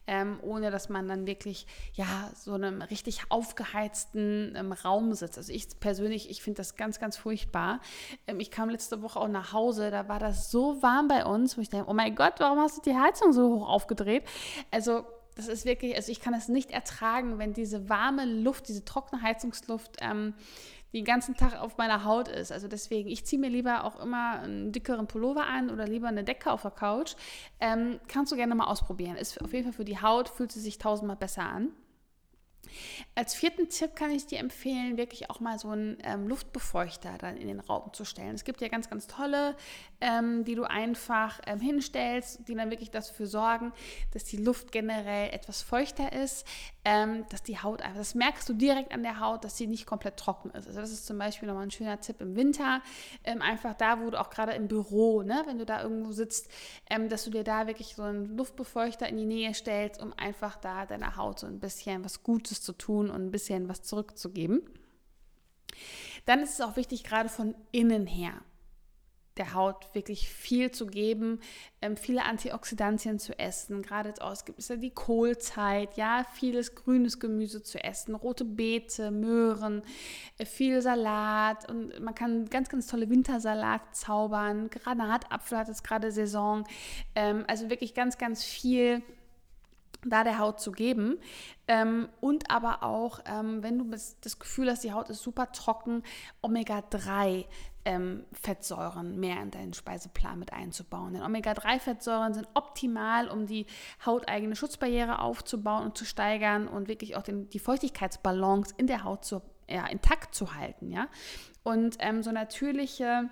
ähm, 0.07 0.38
ohne 0.43 0.71
dass 0.71 0.88
man 0.88 1.09
dann 1.09 1.26
wirklich 1.26 1.66
ja 1.95 2.31
so 2.35 2.52
einem 2.52 2.83
richtig 2.83 3.23
aufgeheizten 3.31 4.54
ähm, 4.57 4.73
Raum 4.73 5.14
sitzt. 5.14 5.38
Also 5.38 5.52
ich 5.52 5.81
persönlich, 5.81 6.31
ich 6.31 6.43
finde 6.43 6.59
das 6.59 6.76
ganz, 6.76 7.00
ganz 7.00 7.16
furchtbar. 7.16 7.81
Ähm, 8.26 8.40
ich 8.40 8.50
kam 8.50 8.69
letzte 8.69 9.02
Woche 9.02 9.19
auch 9.19 9.28
nach 9.28 9.52
Hause, 9.52 9.90
da 9.90 10.09
war 10.09 10.19
das 10.19 10.50
so 10.50 10.83
warm 10.83 11.09
bei 11.09 11.25
uns, 11.25 11.57
wo 11.57 11.61
ich 11.61 11.71
denke, 11.71 11.88
oh 11.88 11.95
mein 11.95 12.14
Gott, 12.14 12.35
warum 12.38 12.59
hast 12.59 12.78
du 12.78 12.90
die 12.90 12.97
Heizung 12.97 13.33
so 13.33 13.61
hoch 13.61 13.69
aufgedreht? 13.69 14.25
Also 14.71 15.04
das 15.37 15.49
ist 15.49 15.64
wirklich, 15.64 15.97
also 15.97 16.12
ich 16.12 16.21
kann 16.21 16.35
es 16.35 16.49
nicht 16.49 16.71
ertragen, 16.71 17.38
wenn 17.38 17.52
diese 17.52 17.88
warme 17.88 18.25
Luft, 18.25 18.69
diese 18.69 18.85
trockene 18.85 19.23
Heizungsluft 19.23 19.97
ähm, 20.00 20.35
den 20.94 21.04
ganzen 21.04 21.34
Tag 21.34 21.60
auf 21.60 21.76
meiner 21.76 22.04
Haut 22.04 22.28
ist. 22.28 22.52
Also 22.52 22.68
deswegen, 22.68 23.08
ich 23.08 23.26
ziehe 23.26 23.40
mir 23.40 23.50
lieber 23.50 23.84
auch 23.84 24.00
immer 24.00 24.40
einen 24.40 24.70
dickeren 24.70 25.08
Pullover 25.08 25.44
an 25.46 25.70
oder 25.70 25.86
lieber 25.86 26.08
eine 26.08 26.24
Decke 26.24 26.52
auf 26.52 26.62
der 26.62 26.70
Couch. 26.70 27.16
Ähm, 27.60 27.98
kannst 28.06 28.30
du 28.32 28.36
gerne 28.36 28.54
mal 28.54 28.66
ausprobieren. 28.66 29.16
Ist 29.16 29.42
auf 29.42 29.52
jeden 29.52 29.64
Fall 29.64 29.72
für 29.72 29.84
die 29.84 30.00
Haut, 30.00 30.28
fühlt 30.28 30.52
sie 30.52 30.60
sich 30.60 30.78
tausendmal 30.78 31.16
besser 31.16 31.42
an. 31.42 31.70
Als 33.14 33.35
vierten 33.35 33.68
Tipp 33.68 33.97
kann 33.97 34.11
ich 34.11 34.26
dir 34.26 34.38
empfehlen, 34.38 34.97
wirklich 34.97 35.30
auch 35.30 35.40
mal 35.40 35.59
so 35.59 35.71
einen 35.71 35.99
ähm, 36.02 36.28
Luftbefeuchter 36.28 37.16
dann 37.18 37.37
in 37.37 37.49
den 37.49 37.61
Raum 37.61 37.92
zu 37.92 38.04
stellen. 38.04 38.35
Es 38.35 38.44
gibt 38.44 38.61
ja 38.61 38.68
ganz, 38.68 38.90
ganz 38.90 39.06
tolle, 39.06 39.56
ähm, 40.00 40.44
die 40.44 40.54
du 40.54 40.64
einfach 40.64 41.40
ähm, 41.47 41.61
hinstellst, 41.61 42.47
die 42.49 42.54
dann 42.54 42.71
wirklich 42.71 42.90
dafür 42.90 43.26
sorgen, 43.26 43.73
dass 44.12 44.25
die 44.25 44.37
Luft 44.37 44.73
generell 44.73 45.30
etwas 45.33 45.62
feuchter 45.62 46.12
ist, 46.12 46.47
ähm, 46.85 47.25
dass 47.30 47.42
die 47.42 47.59
Haut 47.59 47.80
einfach, 47.80 47.99
das 47.99 48.14
merkst 48.14 48.49
du 48.49 48.52
direkt 48.52 48.92
an 48.92 49.02
der 49.02 49.21
Haut, 49.21 49.44
dass 49.44 49.56
sie 49.56 49.66
nicht 49.66 49.87
komplett 49.87 50.16
trocken 50.16 50.50
ist. 50.50 50.66
Also 50.66 50.80
das 50.80 50.90
ist 50.90 51.06
zum 51.06 51.18
Beispiel 51.18 51.49
nochmal 51.49 51.64
ein 51.64 51.71
schöner 51.71 52.00
Tipp 52.00 52.21
im 52.21 52.37
Winter, 52.37 52.83
ähm, 53.25 53.40
einfach 53.40 53.75
da, 53.75 54.00
wo 54.00 54.11
du 54.11 54.21
auch 54.21 54.30
gerade 54.30 54.52
im 54.52 54.68
Büro, 54.68 55.23
ne, 55.23 55.42
wenn 55.47 55.59
du 55.59 55.64
da 55.64 55.83
irgendwo 55.83 56.12
sitzt, 56.12 56.50
ähm, 56.90 57.09
dass 57.09 57.25
du 57.25 57.30
dir 57.30 57.44
da 57.44 57.66
wirklich 57.66 57.94
so 57.94 58.02
einen 58.02 58.37
Luftbefeuchter 58.37 59.09
in 59.09 59.16
die 59.16 59.25
Nähe 59.25 59.54
stellst, 59.54 60.02
um 60.02 60.12
einfach 60.16 60.56
da 60.56 60.85
deiner 60.87 61.16
Haut 61.16 61.38
so 61.38 61.47
ein 61.47 61.61
bisschen 61.61 62.04
was 62.04 62.23
Gutes 62.23 62.53
zu 62.62 62.73
tun 62.73 63.11
und 63.11 63.23
ein 63.23 63.30
bisschen 63.30 63.68
was 63.68 63.82
zurückzugeben. 63.82 64.62
Dann 66.26 66.40
ist 66.40 66.54
es 66.54 66.61
auch 66.61 66.76
wichtig, 66.76 67.04
gerade 67.04 67.28
von 67.28 67.54
innen 67.73 68.06
her 68.06 68.40
der 69.37 69.54
Haut 69.54 69.94
wirklich 69.94 70.28
viel 70.28 70.70
zu 70.70 70.87
geben, 70.87 71.40
ähm, 71.82 71.96
viele 71.96 72.25
Antioxidantien 72.25 73.18
zu 73.18 73.38
essen. 73.38 73.82
Gerade 73.82 74.08
jetzt 74.08 74.23
aus 74.23 74.44
gibt 74.44 74.61
es 74.61 74.68
ja 74.68 74.76
die 74.76 74.90
Kohlzeit, 74.90 75.96
ja, 75.96 76.25
vieles 76.34 76.75
grünes 76.75 77.18
Gemüse 77.18 77.62
zu 77.62 77.82
essen, 77.82 78.14
rote 78.14 78.44
Beete, 78.44 79.11
Möhren, 79.11 79.82
äh, 80.38 80.46
viel 80.46 80.80
Salat 80.82 81.68
und 81.68 82.00
man 82.00 82.14
kann 82.14 82.46
ganz, 82.46 82.68
ganz 82.68 82.87
tolle 82.87 83.11
Wintersalat 83.11 83.96
zaubern. 83.96 84.70
Granatapfel 84.70 85.58
hat 85.58 85.68
jetzt 85.68 85.84
gerade 85.84 86.12
Saison. 86.12 86.64
Ähm, 87.14 87.44
also 87.49 87.70
wirklich 87.70 87.94
ganz, 87.94 88.18
ganz 88.18 88.44
viel 88.44 89.02
da 90.11 90.25
der 90.25 90.38
Haut 90.38 90.61
zu 90.61 90.73
geben. 90.73 91.18
Ähm, 91.66 92.08
und 92.20 92.50
aber 92.50 92.82
auch, 92.82 93.20
ähm, 93.26 93.62
wenn 93.62 93.78
du 93.78 93.90
das 93.90 94.38
Gefühl 94.38 94.70
hast, 94.70 94.84
die 94.84 94.92
Haut 94.92 95.11
ist 95.11 95.23
super 95.23 95.52
trocken, 95.52 96.02
Omega-3 96.42 97.46
ähm, 97.84 98.25
Fettsäuren 98.32 99.20
mehr 99.20 99.42
in 99.42 99.50
deinen 99.50 99.75
Speiseplan 99.75 100.38
mit 100.38 100.52
einzubauen. 100.52 101.14
Denn 101.14 101.23
Omega-3-Fettsäuren 101.23 102.34
sind 102.34 102.49
optimal, 102.54 103.28
um 103.28 103.46
die 103.46 103.66
hauteigene 104.04 104.56
Schutzbarriere 104.56 105.20
aufzubauen 105.20 105.84
und 105.84 105.96
zu 105.99 106.04
steigern 106.04 106.68
und 106.68 106.88
wirklich 106.88 107.16
auch 107.16 107.23
den, 107.23 107.49
die 107.50 107.58
Feuchtigkeitsbalance 107.58 108.75
in 108.76 108.87
der 108.87 109.04
Haut 109.04 109.25
zu, 109.25 109.40
ja, 109.68 109.87
intakt 109.87 110.34
zu 110.34 110.54
halten. 110.54 110.90
Ja? 110.90 111.08
Und 111.62 111.96
ähm, 112.00 112.23
so 112.23 112.32
natürliche 112.32 113.30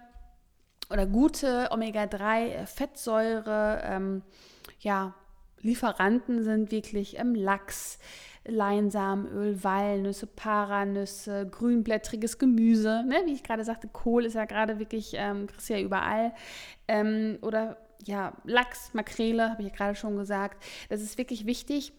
oder 0.91 1.07
gute 1.07 1.69
Omega-3-Fettsäure, 1.71 3.83
ähm, 3.85 4.23
ja, 4.81 5.15
Lieferanten 5.63 6.43
sind 6.43 6.71
wirklich 6.71 7.19
ähm, 7.19 7.35
Lachs, 7.35 7.99
Leinsamenöl, 8.45 9.63
Walnüsse, 9.63 10.27
Paranüsse, 10.27 11.49
grünblättriges 11.49 12.39
Gemüse. 12.39 13.05
Ne? 13.07 13.23
Wie 13.25 13.35
ich 13.35 13.43
gerade 13.43 13.65
sagte, 13.65 13.89
Kohl 13.89 14.25
ist 14.25 14.35
ja 14.35 14.45
gerade 14.45 14.79
wirklich, 14.79 15.13
ähm, 15.15 15.47
kriegst 15.47 15.69
ja 15.69 15.81
überall. 15.81 16.33
Ähm, 16.89 17.39
oder 17.43 17.77
ja, 18.05 18.33
Lachs, 18.45 18.93
Makrele, 18.95 19.51
habe 19.51 19.63
ich 19.63 19.69
ja 19.69 19.75
gerade 19.75 19.95
schon 19.95 20.17
gesagt. 20.17 20.63
Das 20.89 21.01
ist 21.01 21.19
wirklich 21.19 21.47
wichtig 21.47 21.93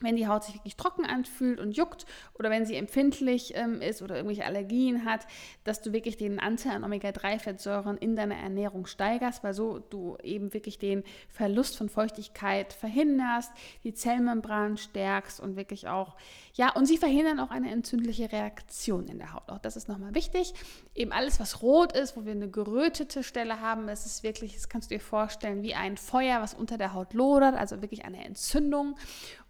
wenn 0.00 0.16
die 0.16 0.28
Haut 0.28 0.44
sich 0.44 0.54
wirklich 0.54 0.76
trocken 0.76 1.04
anfühlt 1.04 1.60
und 1.60 1.76
juckt 1.76 2.06
oder 2.34 2.50
wenn 2.50 2.66
sie 2.66 2.76
empfindlich 2.76 3.52
ähm, 3.54 3.80
ist 3.80 4.02
oder 4.02 4.16
irgendwelche 4.16 4.44
Allergien 4.44 5.04
hat, 5.04 5.26
dass 5.64 5.80
du 5.80 5.92
wirklich 5.92 6.16
den 6.16 6.38
Anteil 6.38 6.72
an 6.72 6.84
Omega-3-Fettsäuren 6.84 7.96
in 7.98 8.16
deiner 8.16 8.36
Ernährung 8.36 8.86
steigerst, 8.86 9.42
weil 9.42 9.54
so 9.54 9.78
du 9.78 10.16
eben 10.22 10.52
wirklich 10.52 10.78
den 10.78 11.04
Verlust 11.28 11.76
von 11.76 11.88
Feuchtigkeit 11.88 12.72
verhinderst, 12.72 13.52
die 13.84 13.94
Zellmembran 13.94 14.76
stärkst 14.76 15.40
und 15.40 15.56
wirklich 15.56 15.88
auch, 15.88 16.16
ja, 16.54 16.72
und 16.72 16.86
sie 16.86 16.98
verhindern 16.98 17.40
auch 17.40 17.50
eine 17.50 17.70
entzündliche 17.70 18.32
Reaktion 18.32 19.08
in 19.08 19.18
der 19.18 19.32
Haut. 19.32 19.48
Auch 19.48 19.58
das 19.58 19.76
ist 19.76 19.88
nochmal 19.88 20.14
wichtig. 20.14 20.54
Eben 20.94 21.12
alles, 21.12 21.40
was 21.40 21.62
rot 21.62 21.92
ist, 21.92 22.16
wo 22.16 22.24
wir 22.24 22.32
eine 22.32 22.48
gerötete 22.48 23.22
Stelle 23.22 23.60
haben, 23.60 23.86
das 23.86 24.06
ist 24.06 24.22
wirklich, 24.22 24.54
das 24.54 24.68
kannst 24.68 24.90
du 24.90 24.94
dir 24.94 25.00
vorstellen, 25.00 25.62
wie 25.62 25.74
ein 25.74 25.96
Feuer, 25.96 26.40
was 26.40 26.54
unter 26.54 26.78
der 26.78 26.92
Haut 26.92 27.14
lodert, 27.14 27.54
also 27.54 27.82
wirklich 27.82 28.04
eine 28.04 28.24
Entzündung. 28.24 28.96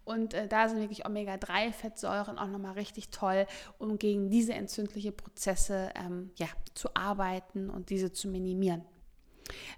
Und 0.06 0.34
äh, 0.34 0.46
da 0.46 0.68
sind 0.68 0.78
wirklich 0.78 1.04
Omega-3-Fettsäuren 1.04 2.38
auch 2.38 2.46
nochmal 2.46 2.74
richtig 2.74 3.10
toll, 3.10 3.44
um 3.78 3.98
gegen 3.98 4.30
diese 4.30 4.54
entzündlichen 4.54 5.16
Prozesse 5.16 5.90
ähm, 5.96 6.30
ja, 6.36 6.46
zu 6.74 6.94
arbeiten 6.94 7.68
und 7.68 7.90
diese 7.90 8.12
zu 8.12 8.28
minimieren. 8.28 8.84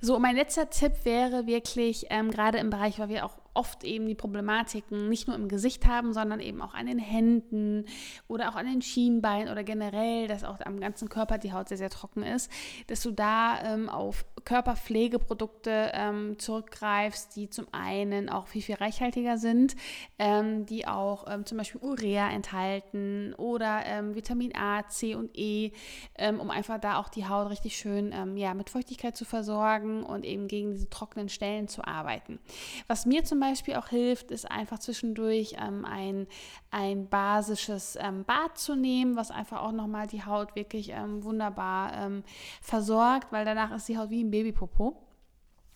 So, 0.02 0.18
mein 0.18 0.36
letzter 0.36 0.68
Tipp 0.68 1.04
wäre 1.04 1.46
wirklich, 1.46 2.06
ähm, 2.10 2.30
gerade 2.30 2.58
im 2.58 2.68
Bereich, 2.68 2.98
weil 2.98 3.08
wir 3.08 3.24
auch 3.24 3.38
oft 3.54 3.84
eben 3.84 4.06
die 4.06 4.14
Problematiken 4.14 5.08
nicht 5.08 5.26
nur 5.26 5.36
im 5.36 5.48
Gesicht 5.48 5.86
haben, 5.86 6.12
sondern 6.12 6.40
eben 6.40 6.62
auch 6.62 6.74
an 6.74 6.86
den 6.86 6.98
Händen 6.98 7.86
oder 8.28 8.50
auch 8.50 8.56
an 8.56 8.66
den 8.66 8.82
Schienbeinen 8.82 9.48
oder 9.50 9.64
generell, 9.64 10.28
dass 10.28 10.44
auch 10.44 10.60
am 10.60 10.80
ganzen 10.80 11.08
Körper 11.08 11.38
die 11.38 11.52
Haut 11.52 11.68
sehr, 11.68 11.78
sehr 11.78 11.90
trocken 11.90 12.22
ist, 12.22 12.50
dass 12.86 13.02
du 13.02 13.10
da 13.10 13.60
ähm, 13.62 13.88
auf 13.88 14.24
Körperpflegeprodukte 14.44 15.90
ähm, 15.94 16.38
zurückgreifst, 16.38 17.36
die 17.36 17.50
zum 17.50 17.66
einen 17.72 18.28
auch 18.28 18.46
viel, 18.46 18.62
viel 18.62 18.76
reichhaltiger 18.76 19.38
sind, 19.38 19.76
ähm, 20.18 20.66
die 20.66 20.86
auch 20.86 21.26
ähm, 21.28 21.44
zum 21.44 21.58
Beispiel 21.58 21.80
Urea 21.80 22.30
enthalten 22.30 23.34
oder 23.34 23.82
ähm, 23.84 24.14
Vitamin 24.14 24.54
A, 24.56 24.88
C 24.88 25.14
und 25.14 25.36
E, 25.36 25.72
ähm, 26.16 26.40
um 26.40 26.50
einfach 26.50 26.78
da 26.78 26.98
auch 26.98 27.08
die 27.08 27.26
Haut 27.26 27.50
richtig 27.50 27.76
schön 27.76 28.14
ja, 28.36 28.54
mit 28.54 28.70
Feuchtigkeit 28.70 29.16
zu 29.16 29.24
versorgen 29.24 30.02
und 30.02 30.24
eben 30.24 30.48
gegen 30.48 30.72
diese 30.72 30.88
trockenen 30.88 31.28
Stellen 31.28 31.68
zu 31.68 31.84
arbeiten. 31.84 32.38
Was 32.86 33.06
mir 33.06 33.24
zum 33.24 33.37
Beispiel 33.40 33.68
Beispiel 33.68 33.76
auch 33.76 33.88
hilft, 33.88 34.30
ist 34.30 34.50
einfach 34.50 34.78
zwischendurch 34.78 35.56
ähm, 35.58 35.84
ein, 35.84 36.26
ein 36.70 37.08
basisches 37.08 37.98
ähm, 38.00 38.24
Bad 38.24 38.56
zu 38.56 38.74
nehmen, 38.74 39.16
was 39.16 39.30
einfach 39.30 39.62
auch 39.62 39.72
nochmal 39.72 40.06
die 40.06 40.24
Haut 40.24 40.54
wirklich 40.54 40.90
ähm, 40.90 41.22
wunderbar 41.24 41.92
ähm, 41.94 42.22
versorgt, 42.62 43.32
weil 43.32 43.44
danach 43.44 43.74
ist 43.74 43.88
die 43.88 43.98
Haut 43.98 44.10
wie 44.10 44.22
ein 44.22 44.30
Babypopo. 44.30 44.96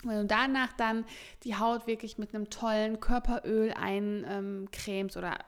Wenn 0.05 0.19
du 0.19 0.27
danach 0.27 0.73
dann 0.73 1.05
die 1.45 1.57
Haut 1.57 1.87
wirklich 1.87 2.19
mit 2.19 2.35
einem 2.35 2.51
tollen 2.51 2.99
Körperöl 2.99 3.73
eincremst 3.73 5.17
oder 5.17 5.39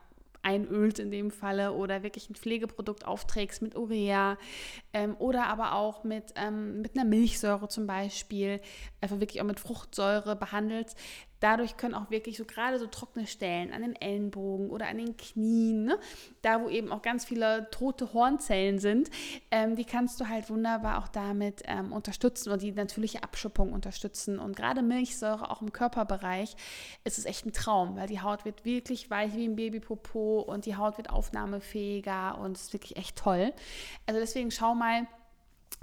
einölt 0.45 0.99
in 0.99 1.09
dem 1.09 1.31
Falle 1.31 1.73
oder 1.73 2.03
wirklich 2.03 2.29
ein 2.29 2.35
Pflegeprodukt 2.35 3.05
aufträgst 3.05 3.63
mit 3.63 3.75
Urea 3.75 4.37
ähm, 4.93 5.15
oder 5.17 5.47
aber 5.47 5.73
auch 5.73 6.03
mit, 6.03 6.33
ähm, 6.35 6.81
mit 6.81 6.95
einer 6.95 7.03
Milchsäure 7.03 7.67
zum 7.67 7.87
Beispiel, 7.87 8.61
einfach 9.01 9.19
wirklich 9.19 9.41
auch 9.41 9.45
mit 9.45 9.59
Fruchtsäure 9.59 10.35
behandelst, 10.35 10.95
dadurch 11.39 11.77
können 11.77 11.93
auch 11.93 12.09
wirklich 12.09 12.37
so 12.37 12.45
gerade 12.45 12.79
so 12.79 12.87
trockene 12.87 13.27
Stellen 13.27 13.73
an 13.73 13.81
den 13.81 13.95
Ellenbogen 13.95 14.69
oder 14.69 14.87
an 14.87 14.97
den 14.97 15.17
Knien, 15.17 15.85
ne, 15.85 15.99
da 16.41 16.61
wo 16.61 16.69
eben 16.69 16.91
auch 16.91 17.01
ganz 17.01 17.25
viele 17.25 17.69
tote 17.71 18.13
Hornzellen 18.13 18.79
sind, 18.79 19.09
ähm, 19.51 19.75
die 19.75 19.85
kannst 19.85 20.19
du 20.19 20.27
halt 20.27 20.49
wunderbar 20.49 20.99
auch 20.99 21.07
damit 21.07 21.63
ähm, 21.65 21.91
unterstützen 21.91 22.49
oder 22.49 22.57
die 22.57 22.71
natürliche 22.71 23.23
Abschuppung 23.23 23.73
unterstützen. 23.73 24.39
Und 24.39 24.55
gerade 24.55 24.81
Milchsäure 24.81 25.51
auch 25.51 25.61
im 25.61 25.71
Körperbereich 25.71 26.55
ist 27.03 27.17
es 27.17 27.25
echt 27.25 27.45
ein 27.45 27.53
Traum, 27.53 27.95
weil 27.95 28.07
die 28.07 28.21
Haut 28.21 28.45
wird 28.45 28.65
wirklich 28.65 29.09
weich 29.09 29.35
wie 29.35 29.45
ein 29.45 29.55
Babypopo 29.55 30.39
und 30.41 30.65
die 30.65 30.75
Haut 30.75 30.97
wird 30.97 31.09
aufnahmefähiger 31.09 32.37
und 32.39 32.57
es 32.57 32.63
ist 32.63 32.73
wirklich 32.73 32.97
echt 32.97 33.17
toll. 33.17 33.53
Also 34.05 34.19
deswegen 34.19 34.51
schau 34.51 34.75
mal, 34.75 35.07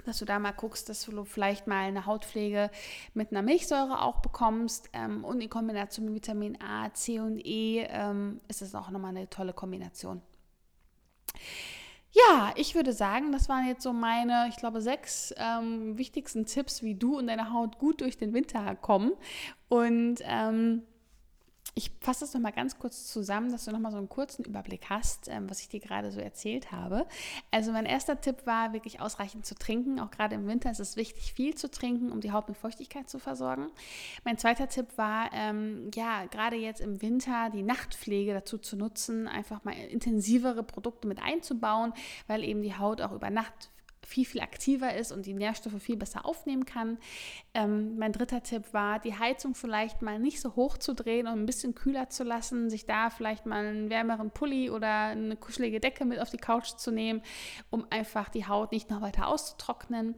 dass 0.05 0.19
du 0.19 0.25
da 0.25 0.39
mal 0.39 0.51
guckst, 0.51 0.89
dass 0.89 1.05
du 1.05 1.23
vielleicht 1.23 1.67
mal 1.67 1.83
eine 1.83 2.05
Hautpflege 2.05 2.69
mit 3.13 3.31
einer 3.31 3.41
Milchsäure 3.41 4.01
auch 4.01 4.19
bekommst. 4.19 4.89
Ähm, 4.93 5.23
und 5.23 5.41
in 5.41 5.49
Kombination 5.49 6.05
mit 6.05 6.15
Vitamin 6.15 6.61
A, 6.61 6.93
C 6.93 7.19
und 7.19 7.39
E 7.45 7.85
ähm, 7.89 8.41
ist 8.47 8.61
das 8.61 8.75
auch 8.75 8.89
nochmal 8.89 9.15
eine 9.15 9.29
tolle 9.29 9.53
Kombination. 9.53 10.21
Ja, 12.11 12.53
ich 12.55 12.75
würde 12.75 12.93
sagen, 12.93 13.31
das 13.31 13.49
waren 13.49 13.67
jetzt 13.67 13.81
so 13.81 13.91
meine, 13.91 14.47
ich 14.49 14.57
glaube, 14.57 14.81
sechs 14.81 15.33
ähm, 15.37 15.97
wichtigsten 15.97 16.45
Tipps, 16.45 16.83
wie 16.83 16.93
du 16.93 17.17
und 17.17 17.25
deine 17.25 17.51
Haut 17.51 17.79
gut 17.79 18.01
durch 18.01 18.17
den 18.17 18.33
Winter 18.33 18.75
kommen. 18.75 19.13
Und 19.67 20.17
ähm, 20.21 20.83
ich 21.75 21.91
fasse 22.01 22.21
das 22.21 22.33
nochmal 22.33 22.51
ganz 22.51 22.77
kurz 22.77 23.07
zusammen, 23.07 23.51
dass 23.51 23.65
du 23.65 23.71
nochmal 23.71 23.91
so 23.91 23.97
einen 23.97 24.09
kurzen 24.09 24.43
Überblick 24.45 24.89
hast, 24.89 25.27
ähm, 25.27 25.49
was 25.49 25.59
ich 25.59 25.69
dir 25.69 25.79
gerade 25.79 26.11
so 26.11 26.19
erzählt 26.19 26.71
habe. 26.71 27.07
Also 27.49 27.71
mein 27.71 27.85
erster 27.85 28.21
Tipp 28.21 28.45
war 28.45 28.73
wirklich 28.73 29.01
ausreichend 29.01 29.45
zu 29.45 29.55
trinken. 29.55 29.99
Auch 29.99 30.11
gerade 30.11 30.35
im 30.35 30.47
Winter 30.47 30.69
ist 30.69 30.79
es 30.79 30.95
wichtig, 30.95 31.33
viel 31.33 31.55
zu 31.55 31.71
trinken, 31.71 32.11
um 32.11 32.21
die 32.21 32.31
Haut 32.31 32.47
mit 32.47 32.57
Feuchtigkeit 32.57 33.09
zu 33.09 33.17
versorgen. 33.17 33.71
Mein 34.23 34.37
zweiter 34.37 34.67
Tipp 34.67 34.97
war, 34.97 35.31
ähm, 35.33 35.89
ja, 35.95 36.25
gerade 36.25 36.57
jetzt 36.57 36.79
im 36.79 37.01
Winter 37.01 37.49
die 37.49 37.63
Nachtpflege 37.63 38.33
dazu 38.33 38.59
zu 38.59 38.75
nutzen, 38.75 39.27
einfach 39.27 39.63
mal 39.63 39.73
intensivere 39.73 40.61
Produkte 40.61 41.07
mit 41.07 41.21
einzubauen, 41.21 41.93
weil 42.27 42.43
eben 42.43 42.61
die 42.61 42.77
Haut 42.77 43.01
auch 43.01 43.13
über 43.13 43.31
Nacht 43.31 43.71
viel, 44.05 44.25
viel 44.25 44.41
aktiver 44.41 44.93
ist 44.95 45.11
und 45.11 45.25
die 45.25 45.33
Nährstoffe 45.33 45.81
viel 45.81 45.97
besser 45.97 46.25
aufnehmen 46.25 46.65
kann. 46.65 46.97
Ähm, 47.53 47.97
mein 47.97 48.11
dritter 48.11 48.43
Tipp 48.43 48.73
war, 48.73 48.99
die 48.99 49.17
Heizung 49.17 49.55
vielleicht 49.55 50.01
mal 50.01 50.19
nicht 50.19 50.41
so 50.41 50.55
hoch 50.55 50.77
zu 50.77 50.93
drehen 50.93 51.27
und 51.27 51.33
ein 51.33 51.45
bisschen 51.45 51.75
kühler 51.75 52.09
zu 52.09 52.23
lassen, 52.23 52.69
sich 52.69 52.85
da 52.85 53.09
vielleicht 53.09 53.45
mal 53.45 53.65
einen 53.65 53.89
wärmeren 53.89 54.31
Pulli 54.31 54.69
oder 54.69 55.07
eine 55.07 55.35
kuschelige 55.35 55.79
Decke 55.79 56.05
mit 56.05 56.19
auf 56.19 56.29
die 56.29 56.37
Couch 56.37 56.75
zu 56.77 56.91
nehmen, 56.91 57.21
um 57.69 57.85
einfach 57.89 58.29
die 58.29 58.47
Haut 58.47 58.71
nicht 58.71 58.89
noch 58.89 59.01
weiter 59.01 59.27
auszutrocknen. 59.27 60.15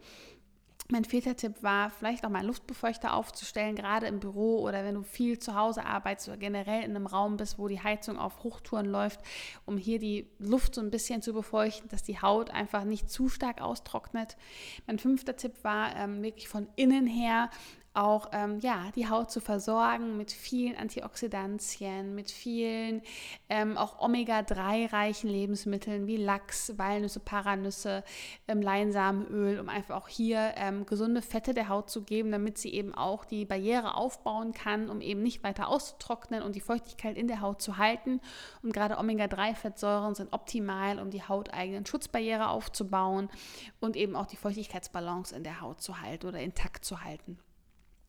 Mein 0.92 1.04
vierter 1.04 1.36
Tipp 1.36 1.64
war, 1.64 1.90
vielleicht 1.90 2.24
auch 2.24 2.30
mal 2.30 2.40
einen 2.40 2.48
Luftbefeuchter 2.48 3.16
aufzustellen, 3.16 3.76
gerade 3.76 4.06
im 4.06 4.20
Büro 4.20 4.60
oder 4.60 4.84
wenn 4.84 4.94
du 4.94 5.02
viel 5.02 5.40
zu 5.40 5.56
Hause 5.56 5.84
arbeitest 5.84 6.28
oder 6.28 6.38
generell 6.38 6.84
in 6.84 6.96
einem 6.96 7.08
Raum 7.08 7.38
bist, 7.38 7.58
wo 7.58 7.68
die 7.68 7.82
Heizung 7.82 8.20
auf 8.20 8.44
Hochtouren 8.44 8.86
läuft, 8.86 9.20
um 9.66 9.78
hier 9.78 9.98
die 9.98 10.30
Luft 10.38 10.76
so 10.76 10.82
ein 10.82 10.92
bisschen 10.92 11.24
zu 11.24 11.34
befeuchten, 11.34 11.90
dass 11.90 12.04
die 12.04 12.22
Haut 12.22 12.52
einfach 12.52 12.84
nicht 12.84 13.10
zu 13.10 13.30
stark 13.30 13.62
austrocknet. 13.62 14.38
Mein 14.86 15.00
fünfter 15.00 15.36
Tipp 15.36 15.64
war, 15.64 15.96
ähm, 15.96 16.22
wirklich 16.22 16.48
von 16.48 16.68
innen 16.76 17.08
her 17.08 17.50
auch 17.96 18.30
ähm, 18.32 18.60
ja, 18.60 18.92
die 18.96 19.10
Haut 19.10 19.32
zu 19.32 19.40
versorgen 19.40 20.18
mit 20.18 20.32
vielen 20.32 20.76
Antioxidantien, 20.76 22.14
mit 22.16 22.32
vielen 22.32 23.02
ähm, 23.50 23.78
auch 23.78 24.00
Omega-3-reichen 24.00 25.30
Lebensmitteln 25.30 26.08
wie 26.08 26.18
Lachs, 26.18 26.78
Walnüsse, 26.78 27.20
Paranüsse, 27.20 28.04
ähm, 28.48 28.62
Leinsamenöl, 28.62 29.60
um 29.60 29.70
einfach 29.70 29.96
auch 29.96 30.08
hier 30.08 30.54
ähm, 30.58 30.86
gesunde 30.86 31.22
Fette 31.22 31.54
der 31.54 31.70
Haut 31.70 31.90
zu 31.90 32.04
geben, 32.04 32.32
damit 32.32 32.58
sie 32.58 32.74
eben 32.74 32.94
auch 32.94 33.26
die 33.26 33.46
Barriere 33.46 33.96
aufbauen 33.96 34.54
kann, 34.54 34.90
um 34.90 35.02
eben 35.02 35.22
nicht 35.24 35.44
weiter 35.44 35.68
auszutrocknen 35.70 36.42
und 36.42 36.56
die 36.56 36.62
Feuchtigkeit 36.62 37.18
in 37.18 37.28
der 37.28 37.42
Haut 37.42 37.62
zu 37.62 37.78
halten. 37.78 38.20
Und 38.62 38.74
gerade 38.74 38.98
Omega-3-Fettsäuren 38.98 40.16
sind 40.16 40.34
optimal, 40.34 41.00
um 41.00 41.10
die 41.10 41.24
hauteigenen 41.24 41.86
Schutzbarriere 41.86 42.50
aufzubauen 42.50 43.30
und 43.80 43.96
eben 43.96 44.16
auch 44.16 44.26
die 44.26 44.38
Feuchtigkeitsbalance 44.38 45.36
in 45.36 45.44
der 45.44 45.62
Haut 45.62 45.82
zu 45.82 46.02
halten 46.02 46.28
oder 46.28 46.40
intakt 46.40 46.86
zu 46.86 47.04
halten. 47.04 47.38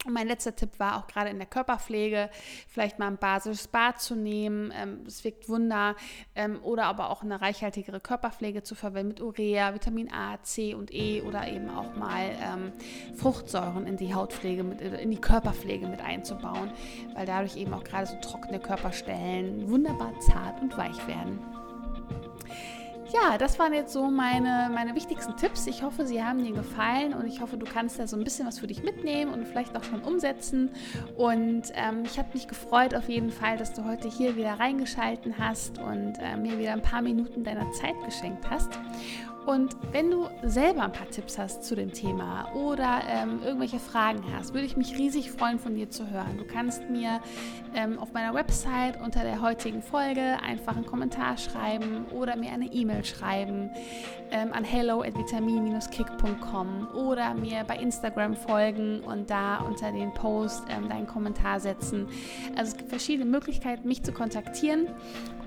Und 0.06 0.12
mein 0.12 0.28
letzter 0.28 0.54
Tipp 0.54 0.78
war 0.78 0.98
auch 0.98 1.08
gerade 1.08 1.30
in 1.30 1.38
der 1.38 1.46
Körperpflege, 1.46 2.30
vielleicht 2.68 2.98
mal 2.98 3.08
ein 3.08 3.16
basisches 3.16 3.66
Bad 3.66 4.00
zu 4.00 4.14
nehmen. 4.14 4.70
Es 5.06 5.18
ähm, 5.18 5.24
wirkt 5.24 5.48
Wunder. 5.48 5.96
Ähm, 6.36 6.60
oder 6.62 6.84
aber 6.84 7.10
auch 7.10 7.22
eine 7.22 7.40
reichhaltigere 7.40 7.98
Körperpflege 7.98 8.62
zu 8.62 8.76
verwenden 8.76 9.08
mit 9.08 9.20
Urea, 9.20 9.74
Vitamin 9.74 10.12
A, 10.12 10.40
C 10.42 10.74
und 10.74 10.94
E 10.94 11.22
oder 11.22 11.48
eben 11.48 11.68
auch 11.70 11.96
mal 11.96 12.30
ähm, 12.40 12.72
Fruchtsäuren 13.16 13.86
in 13.86 13.96
die 13.96 14.14
Hautpflege, 14.14 14.62
mit, 14.62 14.80
in 14.80 15.10
die 15.10 15.20
Körperpflege 15.20 15.88
mit 15.88 16.00
einzubauen, 16.00 16.70
weil 17.14 17.26
dadurch 17.26 17.56
eben 17.56 17.74
auch 17.74 17.84
gerade 17.84 18.06
so 18.06 18.16
trockene 18.20 18.60
Körperstellen 18.60 19.68
wunderbar 19.68 20.18
zart 20.20 20.62
und 20.62 20.76
weich 20.76 21.06
werden. 21.08 21.40
Ja, 23.12 23.38
das 23.38 23.58
waren 23.58 23.72
jetzt 23.72 23.92
so 23.92 24.10
meine, 24.10 24.68
meine 24.72 24.94
wichtigsten 24.94 25.36
Tipps. 25.36 25.66
Ich 25.66 25.82
hoffe, 25.82 26.06
sie 26.06 26.22
haben 26.22 26.42
dir 26.42 26.52
gefallen 26.52 27.14
und 27.14 27.26
ich 27.26 27.40
hoffe, 27.40 27.56
du 27.56 27.64
kannst 27.64 27.98
da 27.98 28.06
so 28.06 28.16
ein 28.16 28.24
bisschen 28.24 28.46
was 28.46 28.58
für 28.58 28.66
dich 28.66 28.82
mitnehmen 28.82 29.32
und 29.32 29.46
vielleicht 29.46 29.76
auch 29.76 29.84
schon 29.84 30.02
umsetzen. 30.02 30.70
Und 31.16 31.72
ähm, 31.74 32.02
ich 32.04 32.18
habe 32.18 32.28
mich 32.34 32.48
gefreut 32.48 32.94
auf 32.94 33.08
jeden 33.08 33.30
Fall, 33.30 33.56
dass 33.58 33.72
du 33.72 33.84
heute 33.84 34.08
hier 34.08 34.36
wieder 34.36 34.54
reingeschalten 34.54 35.38
hast 35.38 35.78
und 35.78 36.14
äh, 36.18 36.36
mir 36.36 36.58
wieder 36.58 36.72
ein 36.72 36.82
paar 36.82 37.02
Minuten 37.02 37.44
deiner 37.44 37.70
Zeit 37.72 37.94
geschenkt 38.04 38.50
hast. 38.50 38.70
Und 39.46 39.76
wenn 39.92 40.10
du 40.10 40.28
selber 40.42 40.82
ein 40.82 40.92
paar 40.92 41.08
Tipps 41.08 41.38
hast 41.38 41.62
zu 41.62 41.76
dem 41.76 41.92
Thema 41.92 42.52
oder 42.54 43.02
ähm, 43.08 43.40
irgendwelche 43.44 43.78
Fragen 43.78 44.24
hast, 44.34 44.54
würde 44.54 44.66
ich 44.66 44.76
mich 44.76 44.98
riesig 44.98 45.30
freuen, 45.30 45.60
von 45.60 45.76
dir 45.76 45.88
zu 45.88 46.10
hören. 46.10 46.36
Du 46.36 46.44
kannst 46.44 46.90
mir 46.90 47.20
ähm, 47.76 48.00
auf 48.00 48.12
meiner 48.12 48.34
Website 48.34 49.00
unter 49.00 49.22
der 49.22 49.40
heutigen 49.40 49.82
Folge 49.82 50.38
einfach 50.42 50.76
einen 50.76 50.84
Kommentar 50.84 51.38
schreiben 51.38 52.06
oder 52.06 52.34
mir 52.34 52.50
eine 52.50 52.72
E-Mail 52.72 53.04
schreiben 53.04 53.70
ähm, 54.32 54.52
an 54.52 54.64
hello 54.64 55.02
at 55.02 55.16
vitamin-kick.com 55.16 56.88
oder 56.96 57.34
mir 57.34 57.62
bei 57.64 57.76
Instagram 57.76 58.34
folgen 58.34 59.00
und 59.02 59.30
da 59.30 59.58
unter 59.58 59.92
den 59.92 60.12
Post 60.12 60.64
ähm, 60.68 60.88
deinen 60.88 61.06
Kommentar 61.06 61.60
setzen. 61.60 62.08
Also 62.56 62.72
es 62.72 62.76
gibt 62.76 62.90
verschiedene 62.90 63.30
Möglichkeiten, 63.30 63.86
mich 63.86 64.02
zu 64.02 64.12
kontaktieren. 64.12 64.88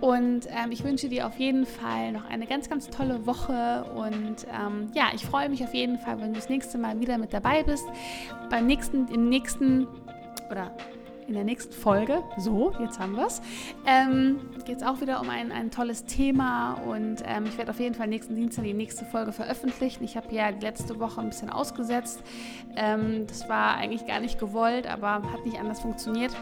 Und 0.02 0.48
ähm, 0.48 0.72
ich 0.72 0.84
wünsche 0.84 1.10
dir 1.10 1.28
auf 1.28 1.38
jeden 1.38 1.66
Fall 1.66 2.12
noch 2.12 2.26
eine 2.30 2.46
ganz, 2.46 2.70
ganz 2.70 2.90
tolle 2.90 3.26
Woche. 3.26 3.86
Und 3.96 4.48
ähm, 4.48 4.90
ja, 4.94 5.10
ich 5.14 5.26
freue 5.26 5.50
mich 5.50 5.64
auf 5.64 5.74
jeden 5.74 5.98
Fall, 6.00 6.20
wenn 6.22 6.34
du 6.34 6.40
das 6.40 6.50
nächste 6.50 6.78
Mal 6.78 7.00
wieder 7.00 7.18
mit 7.18 7.34
dabei 7.34 7.64
bist. 7.64 7.86
Beim 8.50 8.66
nächsten, 8.66 9.08
im 9.10 9.30
nächsten 9.30 9.88
oder 10.50 10.72
in 11.28 11.36
der 11.36 11.44
nächsten 11.44 11.74
Folge, 11.74 12.24
so, 12.38 12.74
jetzt 12.80 13.00
haben 13.00 13.16
wir 13.16 13.28
es, 13.28 13.40
ähm, 13.86 14.40
geht 14.66 14.78
es 14.78 14.84
auch 14.84 15.00
wieder 15.00 15.22
um 15.22 15.30
ein, 15.30 15.52
ein 15.52 15.70
tolles 15.70 16.06
Thema 16.06 16.74
und 16.88 17.18
ähm, 17.24 17.46
ich 17.46 17.56
werde 17.56 17.70
auf 17.70 17.80
jeden 17.80 17.94
Fall 17.94 18.08
nächsten 18.08 18.36
Dienstag 18.36 18.64
die 18.64 18.74
nächste 18.74 19.06
Folge 19.06 19.32
veröffentlichen. 19.32 20.04
Ich 20.04 20.18
habe 20.18 20.34
ja 20.34 20.50
letzte 20.50 21.00
Woche 21.00 21.22
ein 21.22 21.30
bisschen 21.30 21.52
ausgesetzt. 21.52 22.24
Ähm, 22.76 23.28
das 23.28 23.48
war 23.48 23.76
eigentlich 23.78 24.08
gar 24.08 24.22
nicht 24.22 24.40
gewollt, 24.40 24.88
aber 24.88 25.22
hat 25.32 25.46
nicht 25.46 25.60
anders 25.60 25.82
funktioniert 25.82 26.36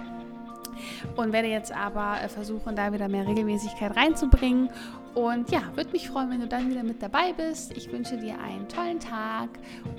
und 1.16 1.34
werde 1.34 1.48
jetzt 1.48 1.72
aber 1.72 2.22
äh, 2.22 2.30
versuchen, 2.30 2.76
da 2.76 2.94
wieder 2.94 3.08
mehr 3.08 3.28
Regelmäßigkeit 3.28 3.96
reinzubringen. 3.96 4.70
Und 5.14 5.50
ja, 5.52 5.62
würde 5.76 5.92
mich 5.92 6.10
freuen, 6.10 6.30
wenn 6.30 6.42
du 6.42 6.48
dann 6.48 6.70
wieder 6.70 6.84
mit 6.84 7.02
dabei 7.02 7.34
bist. 7.34 7.76
Ich 7.76 7.92
wünsche 7.92 8.18
dir 8.18 8.40
einen 8.40 8.68
tollen 8.70 9.00
Tag 9.00 9.50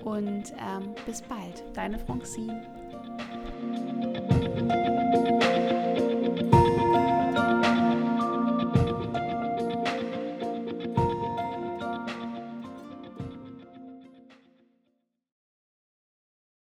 und 0.05 0.53
ähm, 0.53 0.95
bis 1.07 1.23
bald. 1.23 1.65
Deine 1.75 1.99
Francine. 1.99 2.78